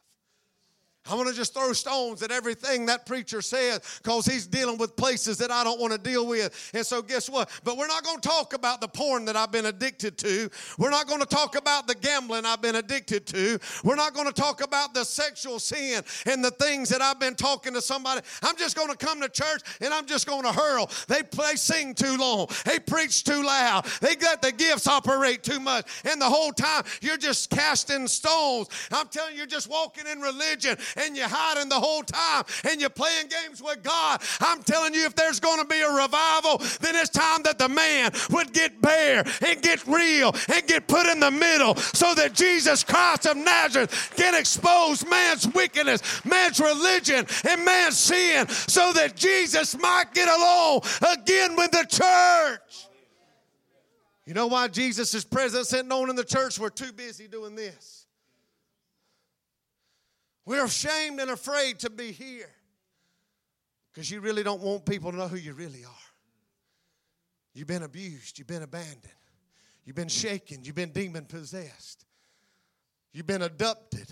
[1.08, 4.96] I want to just throw stones at everything that preacher says because he's dealing with
[4.96, 6.70] places that I don't want to deal with.
[6.74, 7.50] And so, guess what?
[7.64, 10.50] But we're not going to talk about the porn that I've been addicted to.
[10.78, 13.58] We're not going to talk about the gambling I've been addicted to.
[13.84, 17.34] We're not going to talk about the sexual sin and the things that I've been
[17.34, 18.22] talking to somebody.
[18.42, 20.90] I'm just going to come to church and I'm just going to hurl.
[21.08, 22.48] They play, sing too long.
[22.64, 23.86] They preach too loud.
[24.00, 25.86] They let the gifts operate too much.
[26.04, 28.68] And the whole time, you're just casting stones.
[28.92, 32.80] I'm telling you, you're just walking in religion and you're hiding the whole time and
[32.80, 34.22] you're playing games with God.
[34.40, 37.68] I'm telling you, if there's going to be a revival, then it's time that the
[37.68, 42.32] man would get bare and get real and get put in the middle so that
[42.32, 49.16] Jesus Christ of Nazareth can expose man's wickedness, man's religion, and man's sin so that
[49.16, 50.82] Jesus might get along
[51.12, 52.88] again with the church.
[54.26, 56.58] You know why Jesus' presence isn't known in the church?
[56.58, 57.95] We're too busy doing this.
[60.46, 62.48] We're ashamed and afraid to be here
[63.92, 66.06] because you really don't want people to know who you really are.
[67.52, 69.02] You've been abused, you've been abandoned,
[69.84, 72.04] you've been shaken, you've been demon possessed,
[73.12, 74.08] you've been abducted,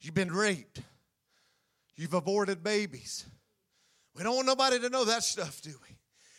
[0.00, 0.80] you've been raped,
[1.94, 3.24] you've aborted babies.
[4.16, 5.96] We don't want nobody to know that stuff, do we?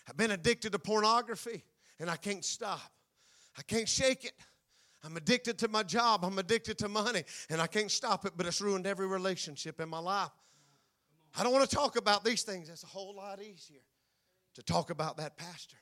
[0.09, 1.63] I've been addicted to pornography
[1.99, 2.91] and I can't stop.
[3.57, 4.33] I can't shake it.
[5.03, 6.23] I'm addicted to my job.
[6.23, 9.89] I'm addicted to money and I can't stop it, but it's ruined every relationship in
[9.89, 10.29] my life.
[11.37, 12.69] I don't want to talk about these things.
[12.69, 13.81] It's a whole lot easier
[14.55, 15.77] to talk about that pastor.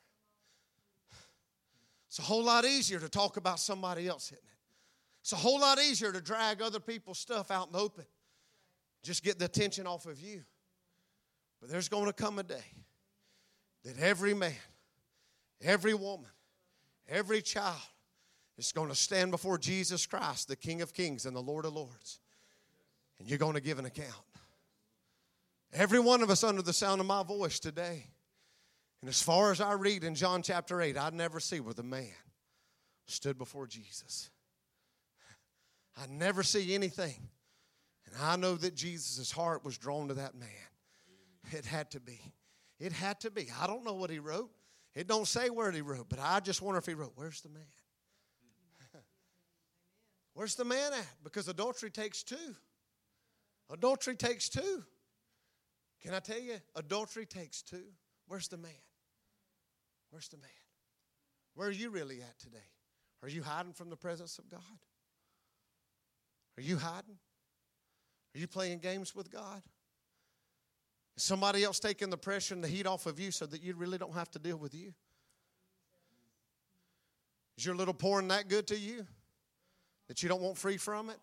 [2.07, 4.57] It's a whole lot easier to talk about somebody else hitting it.
[5.21, 8.05] It's a whole lot easier to drag other people's stuff out in the open.
[9.03, 10.43] Just get the attention off of you.
[11.59, 12.63] But there's going to come a day
[13.83, 14.53] that every man,
[15.61, 16.29] every woman,
[17.07, 17.75] every child
[18.59, 21.73] is going to stand before Jesus Christ, the King of Kings and the Lord of
[21.73, 22.19] Lords.
[23.19, 24.13] And you're going to give an account.
[25.73, 28.07] Every one of us under the sound of my voice today.
[29.01, 31.83] And as far as I read in John chapter 8, I'd never see where the
[31.83, 32.07] man
[33.05, 34.29] stood before Jesus.
[35.97, 37.29] I never see anything.
[38.05, 40.49] And I know that Jesus' heart was drawn to that man.
[41.51, 42.19] It had to be.
[42.79, 43.47] It had to be.
[43.61, 44.49] I don't know what he wrote.
[44.95, 47.49] It don't say where he wrote, but I just wonder if he wrote, where's the
[47.49, 47.63] man?
[50.39, 51.05] Where's the man at?
[51.21, 52.55] Because adultery takes two.
[53.69, 54.85] Adultery takes two.
[56.01, 57.83] Can I tell you, adultery takes two.
[58.25, 58.71] Where's the man?
[60.11, 60.49] Where's the man?
[61.55, 62.69] Where are you really at today?
[63.21, 64.61] Are you hiding from the presence of God?
[66.57, 67.17] Are you hiding?
[68.33, 69.61] Are you playing games with God?
[71.17, 73.75] Is somebody else taking the pressure and the heat off of you so that you
[73.75, 74.93] really don't have to deal with you?
[77.57, 79.05] Is your little porn that good to you
[80.09, 81.17] that you don't want free from it?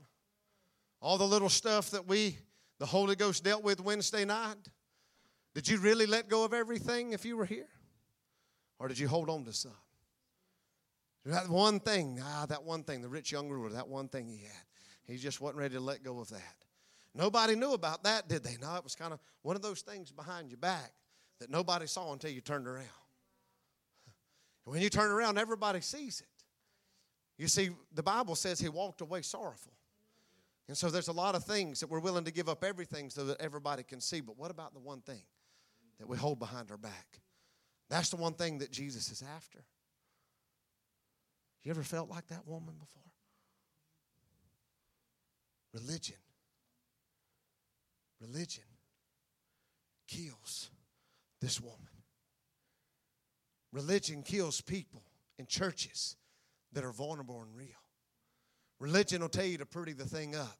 [1.03, 2.39] All the little stuff that we,
[2.78, 4.57] the Holy Ghost, dealt with Wednesday night,
[5.55, 7.68] did you really let go of everything if you were here?
[8.78, 9.72] Or did you hold on to some?
[11.26, 14.45] That one thing, ah, that one thing, the rich young ruler, that one thing he
[14.45, 14.64] had.
[15.07, 16.55] He just wasn't ready to let go of that.
[17.14, 18.57] Nobody knew about that, did they?
[18.61, 20.93] No, it was kind of one of those things behind your back
[21.41, 22.84] that nobody saw until you turned around.
[24.64, 26.36] And when you turn around, everybody sees it.
[27.39, 29.72] You see, the Bible says he walked away sorrowful.
[30.68, 33.24] And so there's a lot of things that we're willing to give up everything so
[33.26, 34.20] that everybody can see.
[34.20, 35.22] But what about the one thing
[35.99, 37.20] that we hold behind our back?
[37.89, 39.64] That's the one thing that Jesus is after.
[41.62, 43.03] You ever felt like that woman before?
[45.72, 46.16] Religion
[48.20, 48.64] Religion
[50.09, 50.70] kills
[51.41, 51.78] this woman.
[53.72, 55.03] Religion kills people
[55.39, 56.16] in churches
[56.76, 57.68] that are vulnerable and real.
[58.80, 60.58] Religion will tell you to pretty the thing up.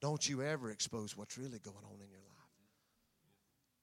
[0.00, 2.28] Don't you ever expose what's really going on in your life.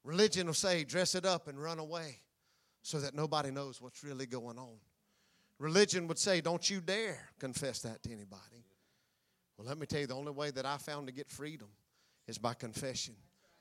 [0.05, 2.19] Religion will say, dress it up and run away
[2.81, 4.77] so that nobody knows what's really going on.
[5.59, 8.63] Religion would say, don't you dare confess that to anybody.
[9.57, 11.67] Well, let me tell you, the only way that I found to get freedom
[12.25, 13.15] is by confession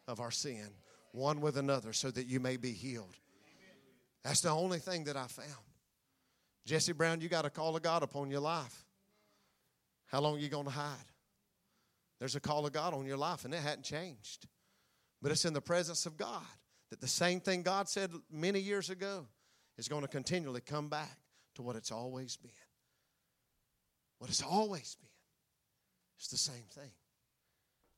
[0.06, 0.68] of our sin
[1.10, 3.16] one with another so that you may be healed.
[4.22, 5.48] That's the only thing that I found.
[6.64, 8.84] Jesse Brown, you got a call of God upon your life.
[10.06, 10.96] How long are you going to hide?
[12.18, 14.46] There's a call of God on your life, and it hadn't changed.
[15.20, 16.42] But it's in the presence of God
[16.90, 19.26] that the same thing God said many years ago
[19.76, 21.18] is going to continually come back
[21.56, 22.50] to what it's always been.
[24.18, 25.08] What it's always been.
[26.18, 26.90] It's the same thing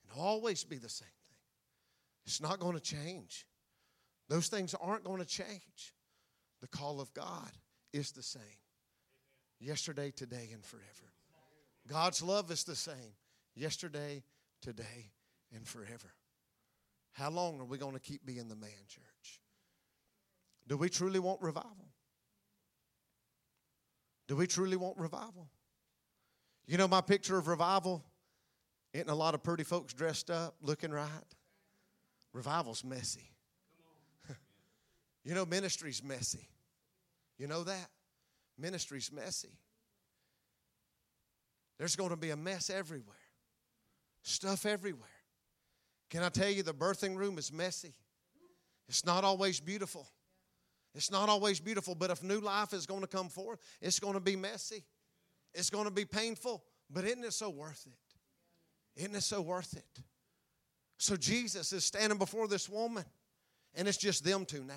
[0.03, 1.39] and always be the same thing.
[2.25, 3.47] It's not going to change.
[4.29, 5.95] Those things aren't going to change.
[6.61, 7.51] The call of God
[7.97, 8.43] is the same
[9.59, 11.13] yesterday, today, and forever.
[11.89, 13.15] God's love is the same
[13.55, 14.23] yesterday,
[14.61, 15.13] today,
[15.55, 16.13] and forever.
[17.13, 19.41] How long are we going to keep being the man, church?
[20.69, 21.89] Do we truly want revival?
[24.29, 25.49] Do we truly want revival?
[26.67, 28.05] You know, my picture of revival
[28.93, 31.09] isn't a lot of pretty folks dressed up, looking right?
[32.33, 33.31] Revival's messy.
[35.25, 36.49] you know, ministry's messy.
[37.39, 37.89] You know that?
[38.59, 39.59] Ministry's messy.
[41.79, 43.17] There's going to be a mess everywhere,
[44.23, 45.09] stuff everywhere.
[46.09, 47.95] Can I tell you, the birthing room is messy?
[48.89, 50.07] It's not always beautiful.
[50.95, 54.15] It's not always beautiful, but if new life is going to come forth, it's going
[54.15, 54.85] to be messy.
[55.53, 59.01] It's going to be painful, but isn't it so worth it?
[59.03, 60.03] Isn't it so worth it?
[60.99, 63.05] So Jesus is standing before this woman,
[63.75, 64.75] and it's just them two now.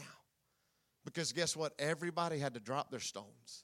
[1.13, 1.73] Because guess what?
[1.79, 3.63] Everybody had to drop their stones.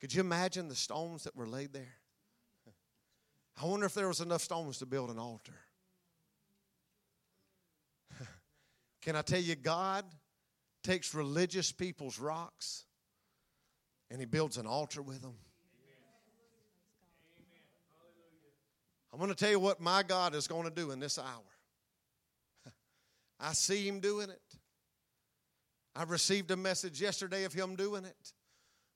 [0.00, 1.96] Could you imagine the stones that were laid there?
[3.62, 5.52] I wonder if there was enough stones to build an altar.
[9.02, 10.06] Can I tell you, God
[10.82, 12.86] takes religious people's rocks
[14.10, 15.34] and He builds an altar with them?
[19.12, 21.26] I'm going to tell you what my God is going to do in this hour.
[23.40, 24.40] I see Him doing it.
[25.94, 28.32] I received a message yesterday of Him doing it,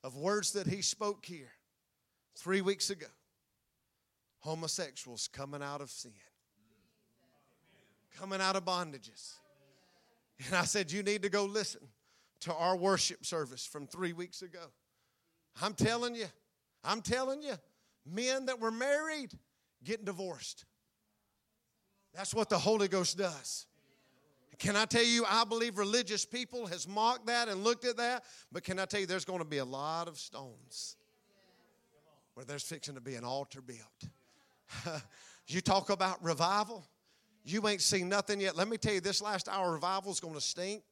[0.03, 1.51] of words that He spoke here
[2.37, 3.07] three weeks ago.
[4.41, 6.13] Homosexuals coming out of sin,
[8.19, 9.35] coming out of bondages.
[10.47, 11.81] And I said, You need to go listen
[12.41, 14.67] to our worship service from three weeks ago.
[15.63, 16.27] I'm telling you,
[16.85, 17.55] I'm telling you,
[18.05, 19.33] men that were married
[19.83, 20.65] getting divorced.
[22.15, 23.67] That's what the Holy Ghost does.
[24.59, 28.25] Can I tell you, I believe religious people has mocked that and looked at that,
[28.53, 30.97] but can I tell you, there's going to be a lot of stones
[32.35, 35.03] where there's fixing to be an altar built.
[35.47, 36.85] you talk about revival,
[37.45, 38.57] you ain't seen nothing yet.
[38.57, 40.83] Let me tell you, this last hour revival is going to stink.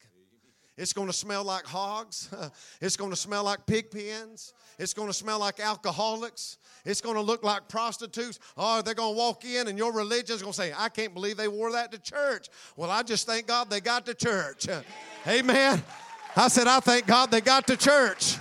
[0.77, 2.29] It's going to smell like hogs.
[2.81, 4.53] It's going to smell like pig pens.
[4.79, 6.57] It's going to smell like alcoholics.
[6.85, 8.39] It's going to look like prostitutes.
[8.57, 11.13] Oh, they're going to walk in and your religion is going to say, I can't
[11.13, 12.47] believe they wore that to church.
[12.75, 14.67] Well, I just thank God they got to church.
[15.27, 15.83] Amen.
[16.35, 18.37] I said, I thank God they got to church.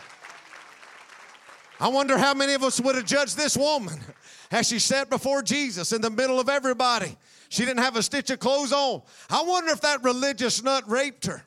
[1.78, 4.00] I wonder how many of us would have judged this woman
[4.50, 7.16] as she sat before Jesus in the middle of everybody.
[7.48, 9.02] She didn't have a stitch of clothes on.
[9.28, 11.44] I wonder if that religious nut raped her.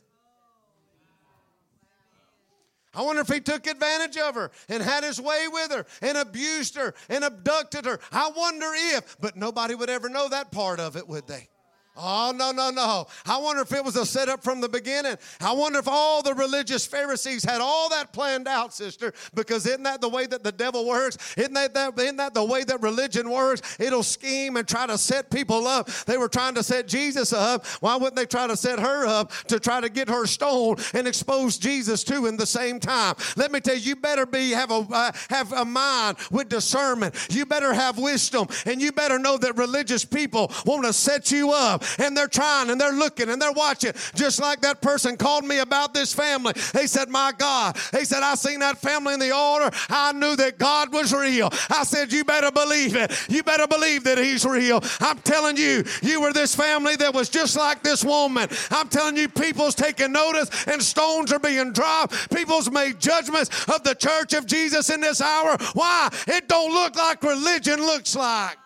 [2.96, 6.18] I wonder if he took advantage of her and had his way with her and
[6.18, 8.00] abused her and abducted her.
[8.12, 11.50] I wonder if, but nobody would ever know that part of it, would they?
[11.98, 13.08] Oh, no, no, no.
[13.26, 15.16] I wonder if it was a setup from the beginning.
[15.40, 19.84] I wonder if all the religious Pharisees had all that planned out, sister, because isn't
[19.84, 21.18] that the way that the devil works?
[21.38, 23.78] Isn't that, that, isn't that the way that religion works?
[23.80, 25.88] It'll scheme and try to set people up.
[26.06, 27.66] They were trying to set Jesus up.
[27.80, 31.08] Why wouldn't they try to set her up to try to get her stoned and
[31.08, 33.16] expose Jesus too in the same time?
[33.38, 37.16] Let me tell you, you better be have a uh, have a mind with discernment.
[37.30, 41.52] You better have wisdom, and you better know that religious people want to set you
[41.52, 43.94] up and they're trying and they're looking and they're watching.
[44.14, 46.54] Just like that person called me about this family.
[46.74, 47.78] He said, My God.
[47.92, 49.76] He said, I seen that family in the altar.
[49.90, 51.50] I knew that God was real.
[51.70, 53.12] I said, You better believe it.
[53.30, 54.82] You better believe that He's real.
[55.00, 58.50] I'm telling you, you were this family that was just like this woman.
[58.72, 62.34] I'm telling you, people's taking notice and stones are being dropped.
[62.34, 65.58] People's made judgments of the church of Jesus in this hour.
[65.74, 66.10] Why?
[66.28, 68.58] It don't look like religion looks like.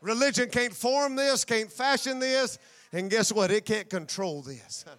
[0.00, 2.58] Religion can't form this, can't fashion this,
[2.92, 3.50] and guess what?
[3.50, 4.84] It can't control this.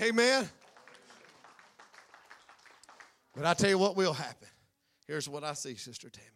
[0.00, 0.48] Amen.
[3.34, 4.48] But I tell you what will happen.
[5.06, 6.26] Here's what I see, Sister Tammy.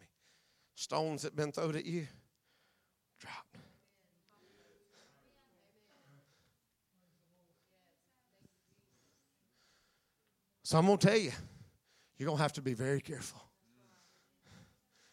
[0.75, 2.07] Stones that been thrown at you,
[3.21, 3.47] drop.
[10.65, 11.33] So I'm going to tell you,
[12.17, 13.43] you're going to have to be very careful.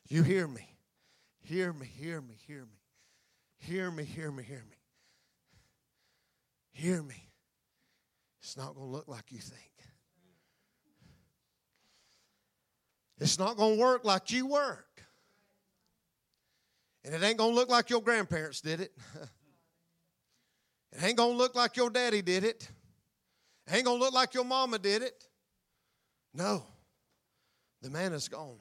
[0.08, 0.69] You hear me.
[1.50, 2.78] Hear me, hear me, hear me.
[3.58, 4.78] Hear me, hear me, hear me.
[6.72, 7.28] Hear me.
[8.40, 9.72] It's not going to look like you think.
[13.18, 15.04] It's not going to work like you work.
[17.04, 18.92] And it ain't going to look like your grandparents did it.
[20.92, 22.70] it ain't going to look like your daddy did it.
[23.66, 25.24] It ain't going to look like your mama did it.
[26.32, 26.62] No.
[27.82, 28.60] The man is gone.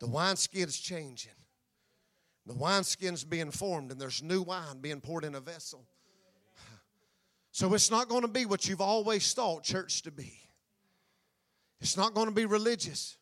[0.00, 1.32] The wineskin is changing.
[2.46, 5.84] The wineskin's being formed, and there's new wine being poured in a vessel.
[7.50, 10.38] So it's not going to be what you've always thought church to be.
[11.80, 13.16] It's not going to be religious.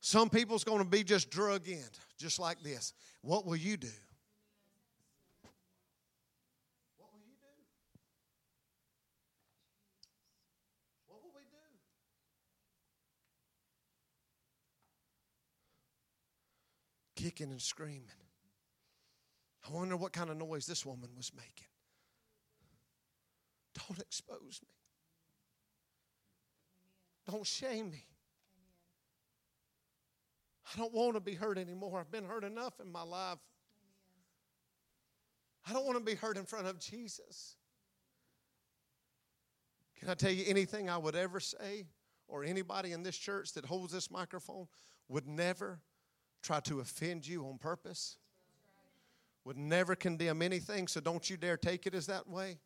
[0.00, 1.82] Some people's going to be just drug in,
[2.18, 2.92] just like this.
[3.22, 3.88] What will you do?
[6.98, 7.46] What will you do?
[11.06, 11.40] What will we
[17.16, 17.24] do?
[17.24, 18.25] Kicking and screaming.
[19.66, 21.66] I wonder what kind of noise this woman was making.
[23.88, 24.68] Don't expose me.
[27.30, 28.06] Don't shame me.
[30.72, 32.00] I don't want to be hurt anymore.
[32.00, 33.38] I've been hurt enough in my life.
[35.68, 37.56] I don't want to be hurt in front of Jesus.
[39.98, 41.86] Can I tell you anything I would ever say,
[42.28, 44.66] or anybody in this church that holds this microphone
[45.08, 45.80] would never
[46.42, 48.18] try to offend you on purpose?
[49.46, 52.58] Would never condemn anything, so don't you dare take it as that way.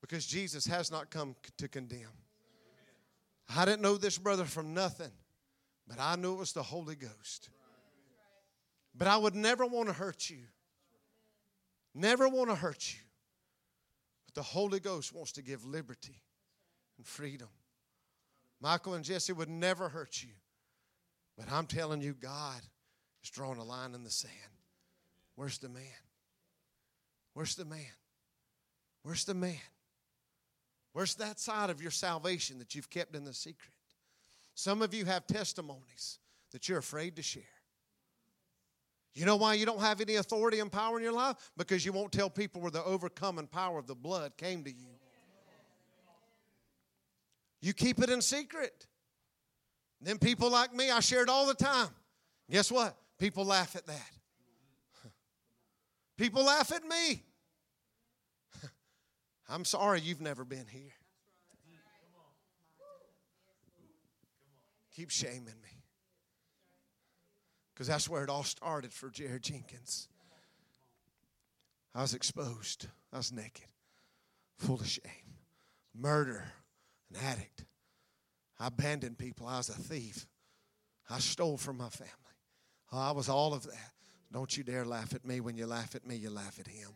[0.00, 2.08] Because Jesus has not come to condemn.
[3.54, 5.10] I didn't know this brother from nothing,
[5.86, 7.50] but I knew it was the Holy Ghost.
[8.94, 10.44] But I would never want to hurt you.
[11.94, 13.00] never want to hurt you.
[14.24, 16.22] But the Holy Ghost wants to give liberty
[16.96, 17.48] and freedom.
[18.62, 20.30] Michael and Jesse would never hurt you.
[21.36, 22.62] But I'm telling you, God
[23.22, 24.32] is drawing a line in the sand.
[25.40, 25.82] Where's the man?
[27.32, 27.80] Where's the man?
[29.02, 29.56] Where's the man?
[30.92, 33.72] Where's that side of your salvation that you've kept in the secret?
[34.54, 36.18] Some of you have testimonies
[36.52, 37.42] that you're afraid to share.
[39.14, 41.36] You know why you don't have any authority and power in your life?
[41.56, 44.90] Because you won't tell people where the overcoming power of the blood came to you.
[47.62, 48.86] You keep it in secret.
[50.02, 51.88] Then people like me, I share it all the time.
[52.50, 52.94] Guess what?
[53.18, 54.19] People laugh at that.
[56.20, 57.22] People laugh at me.
[59.48, 60.92] I'm sorry you've never been here.
[64.94, 65.82] Keep shaming me.
[67.72, 70.08] Because that's where it all started for Jared Jenkins.
[71.94, 73.68] I was exposed, I was naked,
[74.58, 75.38] full of shame,
[75.96, 76.44] murder,
[77.08, 77.64] an addict.
[78.58, 80.26] I abandoned people, I was a thief.
[81.08, 82.12] I stole from my family.
[82.92, 83.92] Oh, I was all of that.
[84.32, 85.40] Don't you dare laugh at me.
[85.40, 86.90] When you laugh at me, you laugh at him.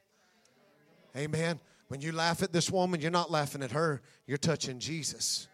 [1.16, 1.59] Amen.
[1.89, 5.49] When you laugh at this woman, you're not laughing at her, you're touching Jesus.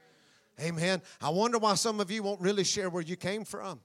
[0.60, 1.02] Amen.
[1.20, 3.80] I wonder why some of you won't really share where you came from.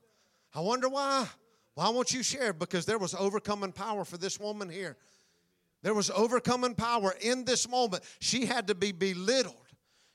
[0.54, 1.28] I wonder why.
[1.74, 2.54] Why won't you share?
[2.54, 4.98] Because there was overcoming power for this woman here.
[5.82, 8.04] There was overcoming power in this moment.
[8.20, 9.56] She had to be belittled,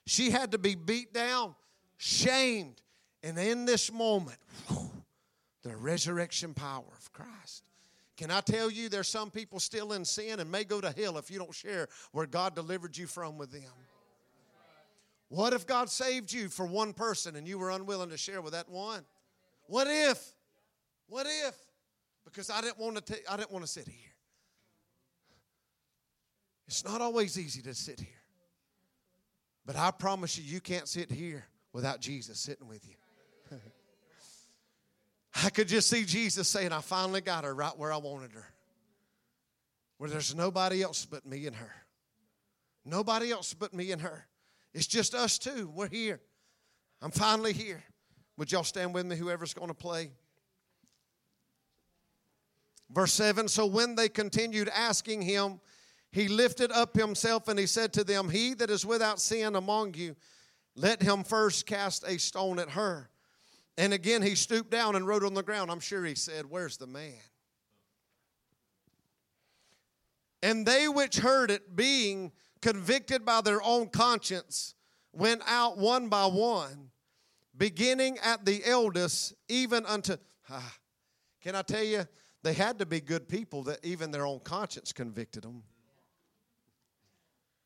[0.06, 1.54] she had to be beat down,
[1.96, 2.82] shamed.
[3.22, 4.90] And in this moment, whew,
[5.62, 7.64] the resurrection power of Christ.
[8.20, 11.16] Can I tell you, there's some people still in sin and may go to hell
[11.16, 13.72] if you don't share where God delivered you from with them.
[15.30, 18.52] What if God saved you for one person and you were unwilling to share with
[18.52, 19.06] that one?
[19.68, 20.34] What if?
[21.08, 21.56] What if?
[22.26, 23.14] Because I didn't want to.
[23.14, 24.12] T- I didn't want to sit here.
[26.68, 28.20] It's not always easy to sit here,
[29.64, 32.96] but I promise you, you can't sit here without Jesus sitting with you.
[35.34, 38.46] I could just see Jesus saying, I finally got her right where I wanted her.
[39.98, 41.72] Where there's nobody else but me and her.
[42.84, 44.26] Nobody else but me and her.
[44.72, 45.70] It's just us two.
[45.74, 46.20] We're here.
[47.02, 47.82] I'm finally here.
[48.36, 50.12] Would y'all stand with me, whoever's going to play?
[52.90, 55.60] Verse 7 So when they continued asking him,
[56.12, 59.94] he lifted up himself and he said to them, He that is without sin among
[59.94, 60.16] you,
[60.74, 63.10] let him first cast a stone at her.
[63.80, 65.70] And again, he stooped down and wrote on the ground.
[65.70, 67.14] I'm sure he said, Where's the man?
[70.42, 74.74] And they which heard it, being convicted by their own conscience,
[75.14, 76.90] went out one by one,
[77.56, 80.18] beginning at the eldest, even unto.
[80.50, 80.74] Ah,
[81.40, 82.06] can I tell you,
[82.42, 85.62] they had to be good people that even their own conscience convicted them.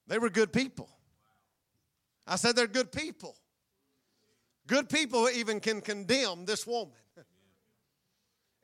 [0.06, 0.88] They were good people.
[2.24, 3.36] I said they're good people.
[4.66, 6.94] Good people even can condemn this woman.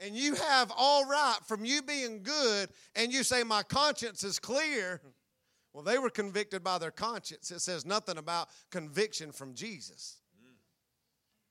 [0.03, 4.39] And you have all right from you being good, and you say, My conscience is
[4.39, 5.03] clear.
[5.75, 7.51] Well, they were convicted by their conscience.
[7.51, 10.17] It says nothing about conviction from Jesus.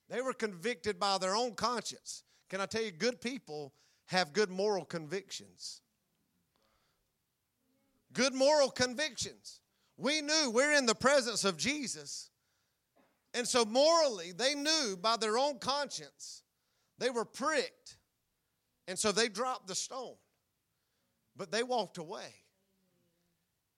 [0.09, 2.23] They were convicted by their own conscience.
[2.49, 3.73] Can I tell you, good people
[4.07, 5.81] have good moral convictions.
[8.11, 9.61] Good moral convictions.
[9.95, 12.28] We knew we're in the presence of Jesus.
[13.33, 16.43] And so, morally, they knew by their own conscience
[16.97, 17.97] they were pricked.
[18.87, 20.15] And so they dropped the stone.
[21.35, 22.33] But they walked away.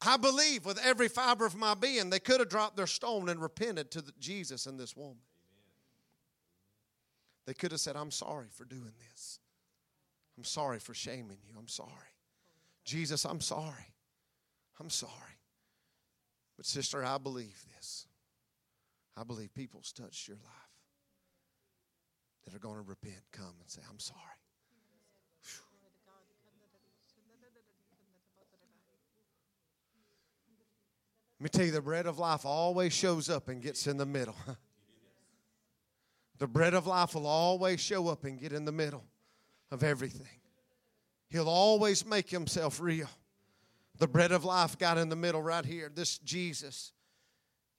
[0.01, 3.39] I believe with every fiber of my being, they could have dropped their stone and
[3.41, 5.17] repented to Jesus and this woman.
[7.45, 9.39] They could have said, I'm sorry for doing this.
[10.37, 11.53] I'm sorry for shaming you.
[11.57, 11.89] I'm sorry.
[12.83, 13.93] Jesus, I'm sorry.
[14.79, 15.11] I'm sorry.
[16.57, 18.07] But, sister, I believe this.
[19.17, 20.71] I believe people's touched your life
[22.45, 24.19] that are going to repent, come and say, I'm sorry.
[31.39, 34.05] Let me tell you, the bread of life always shows up and gets in the
[34.05, 34.35] middle.
[36.37, 39.03] the bread of life will always show up and get in the middle
[39.71, 40.39] of everything.
[41.31, 43.09] He'll always make himself real.
[43.97, 45.91] The bread of life got in the middle right here.
[45.91, 46.91] This Jesus.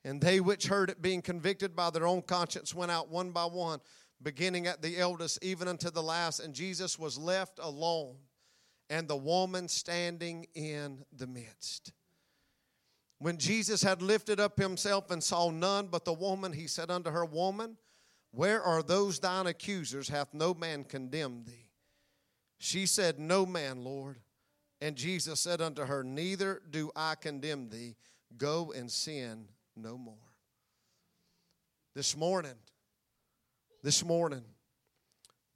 [0.05, 3.45] And they which heard it, being convicted by their own conscience, went out one by
[3.45, 3.81] one,
[4.21, 6.41] beginning at the eldest, even unto the last.
[6.41, 8.17] And Jesus was left alone,
[8.91, 11.93] and the woman standing in the midst.
[13.19, 17.11] When Jesus had lifted up himself and saw none but the woman, he said unto
[17.11, 17.77] her, Woman,
[18.33, 20.09] where are those thine accusers?
[20.09, 21.71] Hath no man condemned thee?
[22.59, 24.19] She said, No man, Lord.
[24.81, 27.95] And Jesus said unto her, Neither do I condemn thee.
[28.37, 29.47] Go and sin
[29.77, 30.15] no more.
[31.95, 32.55] This morning,
[33.83, 34.45] this morning,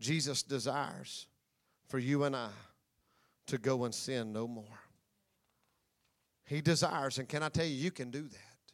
[0.01, 1.27] Jesus desires
[1.89, 2.51] for you and I
[3.47, 4.65] to go and sin no more.
[6.45, 8.73] He desires, and can I tell you, you can do that.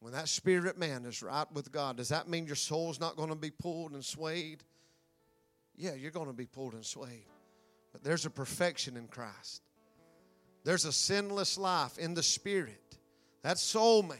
[0.00, 3.28] When that spirit man is right with God, does that mean your soul's not going
[3.28, 4.62] to be pulled and swayed?
[5.76, 7.26] Yeah, you're going to be pulled and swayed.
[7.92, 9.62] But there's a perfection in Christ.
[10.64, 12.98] There's a sinless life in the spirit.
[13.42, 14.18] That soul man,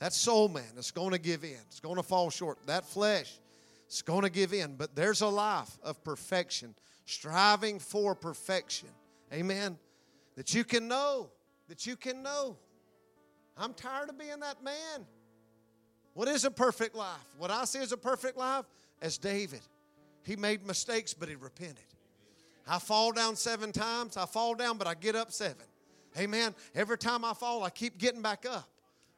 [0.00, 1.58] that soul man is going to give in.
[1.66, 2.58] It's going to fall short.
[2.66, 3.38] That flesh
[3.90, 4.76] is going to give in.
[4.76, 6.74] But there's a life of perfection,
[7.04, 8.88] striving for perfection.
[9.32, 9.78] Amen.
[10.36, 11.30] That you can know,
[11.68, 12.56] that you can know.
[13.56, 15.04] I'm tired of being that man.
[16.14, 17.16] What is a perfect life?
[17.36, 18.64] What I see as a perfect life,
[19.02, 19.60] as David,
[20.24, 21.84] he made mistakes, but he repented.
[22.66, 24.16] I fall down seven times.
[24.16, 25.64] I fall down, but I get up seven.
[26.16, 26.54] Amen.
[26.74, 28.68] Every time I fall, I keep getting back up.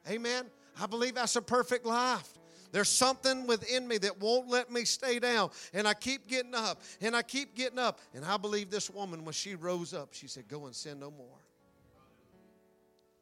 [0.08, 0.44] Amen.
[0.80, 2.38] I believe that's a perfect life.
[2.72, 5.50] There's something within me that won't let me stay down.
[5.74, 7.98] And I keep getting up and I keep getting up.
[8.14, 11.10] And I believe this woman, when she rose up, she said, Go and sin no
[11.10, 11.26] more.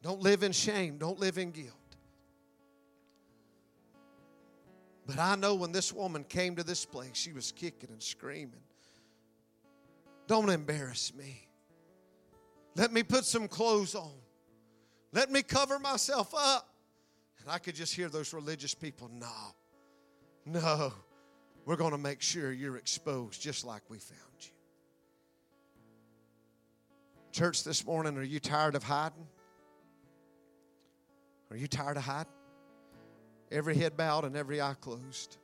[0.03, 1.73] Don't live in shame, don't live in guilt.
[5.07, 8.61] But I know when this woman came to this place, she was kicking and screaming.
[10.27, 11.49] Don't embarrass me.
[12.77, 14.13] Let me put some clothes on.
[15.13, 16.69] Let me cover myself up.
[17.41, 19.55] And I could just hear those religious people, no,
[20.45, 20.93] no,
[21.65, 24.51] we're going to make sure you're exposed just like we found you.
[27.33, 29.27] Church, this morning, are you tired of hiding?
[31.51, 32.33] Are you tired of hiding?
[33.51, 35.39] Every head bowed and every eye closed.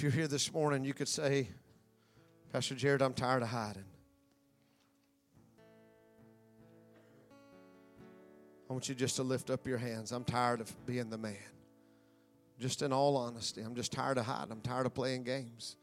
[0.00, 1.50] If you're here this morning, you could say,
[2.54, 3.84] Pastor Jared, I'm tired of hiding.
[8.70, 10.10] I want you just to lift up your hands.
[10.12, 11.36] I'm tired of being the man.
[12.58, 14.52] Just in all honesty, I'm just tired of hiding.
[14.52, 15.76] I'm tired of playing games.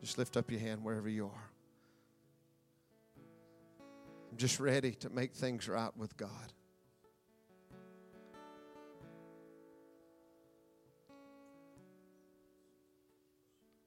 [0.00, 1.50] Just lift up your hand wherever you are.
[4.30, 6.52] I'm just ready to make things right with God.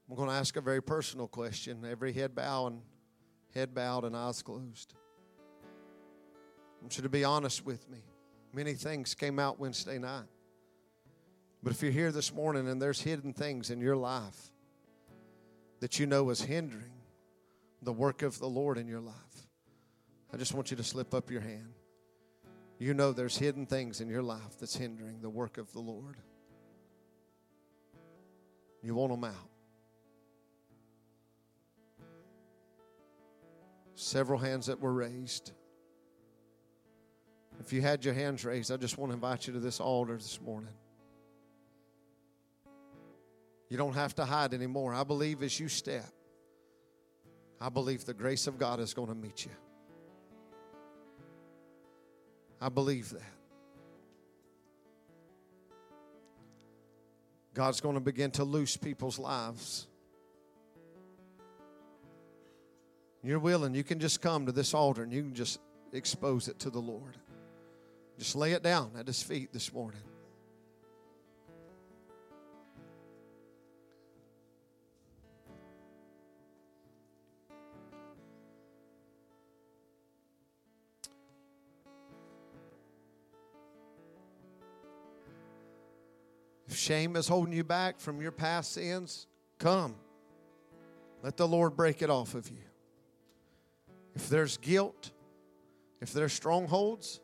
[0.10, 1.84] I'm going to ask a very personal question.
[1.89, 2.82] Every head bow and
[3.53, 4.93] head bowed and eyes closed.
[5.64, 7.99] I want you to be honest with me.
[8.53, 10.28] Many things came out Wednesday night.
[11.64, 14.51] But if you're here this morning and there's hidden things in your life
[15.80, 16.93] that you know is hindering
[17.82, 19.16] the work of the Lord in your life,
[20.32, 21.74] I just want you to slip up your hand.
[22.78, 26.18] You know there's hidden things in your life that's hindering the work of the Lord.
[28.84, 29.55] You want them out.
[33.96, 35.52] Several hands that were raised.
[37.60, 40.16] If you had your hands raised, I just want to invite you to this altar
[40.16, 40.74] this morning.
[43.70, 44.93] You don't have to hide anymore.
[44.93, 46.06] I believe as you step,
[47.60, 49.52] I believe the grace of God is going to meet you.
[52.62, 53.22] I believe that.
[57.54, 59.88] God's going to begin to loose people's lives.
[63.26, 65.59] You're willing, you can just come to this altar and you can just
[65.93, 67.17] expose it to the Lord.
[68.19, 69.99] Just lay it down at His feet this morning.
[86.67, 89.26] If shame is holding you back from your past sins,
[89.57, 89.95] come.
[91.23, 92.57] Let the Lord break it off of you.
[94.16, 95.11] If there's guilt,
[96.01, 97.20] if there's strongholds,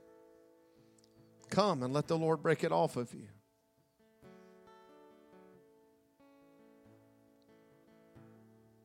[1.50, 3.28] come and let the Lord break it off of you.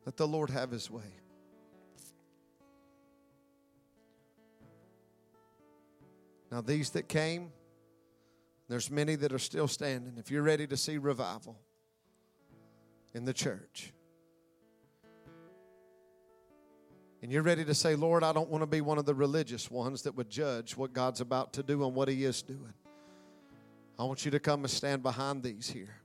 [0.04, 1.02] Let the Lord have his way.
[6.52, 7.50] Now, these that came,
[8.68, 10.14] there's many that are still standing.
[10.16, 11.58] If you're ready to see revival
[13.14, 13.92] in the church,
[17.22, 19.70] and you're ready to say, Lord, I don't want to be one of the religious
[19.70, 22.74] ones that would judge what God's about to do and what He is doing,
[23.98, 25.96] I want you to come and stand behind these here.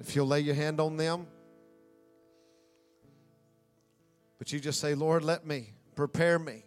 [0.00, 1.26] If you'll lay your hand on them,
[4.44, 6.64] But you just say, Lord, let me prepare me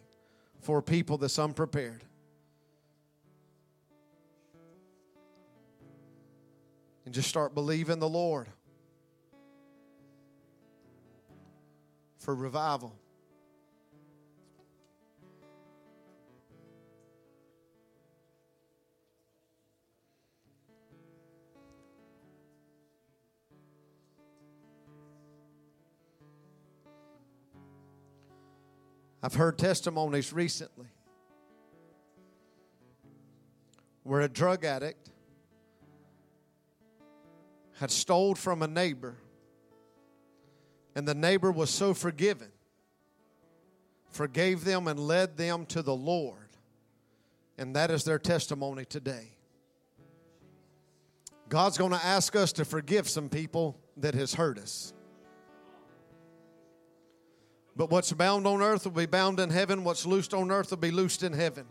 [0.60, 2.02] for people that's unprepared.
[7.04, 8.48] And just start believing the Lord
[12.28, 12.94] for revival.
[29.22, 30.88] I've heard testimonies recently
[34.02, 35.08] where a drug addict
[37.78, 39.16] had stole from a neighbor,
[40.98, 42.48] and the neighbor was so forgiven,
[44.10, 46.48] forgave them, and led them to the Lord.
[47.56, 49.28] And that is their testimony today.
[51.48, 54.92] God's going to ask us to forgive some people that has hurt us.
[57.76, 59.84] But what's bound on earth will be bound in heaven.
[59.84, 61.66] What's loosed on earth will be loosed in heaven.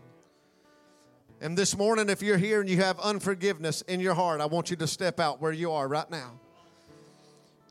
[1.41, 4.69] And this morning, if you're here and you have unforgiveness in your heart, I want
[4.69, 6.39] you to step out where you are right now.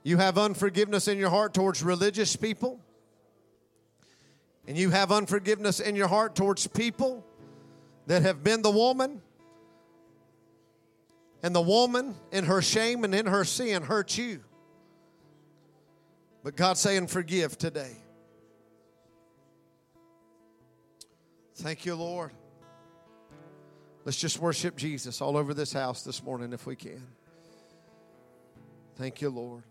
[0.06, 2.78] You have unforgiveness in your heart towards religious people,
[4.68, 7.26] and you have unforgiveness in your heart towards people
[8.06, 9.20] that have been the woman,
[11.42, 14.44] and the woman in her shame and in her sin hurt you.
[16.44, 17.96] But God's saying, Forgive today.
[21.56, 22.30] Thank you, Lord.
[24.04, 27.02] Let's just worship Jesus all over this house this morning if we can.
[28.94, 29.64] Thank you, Lord.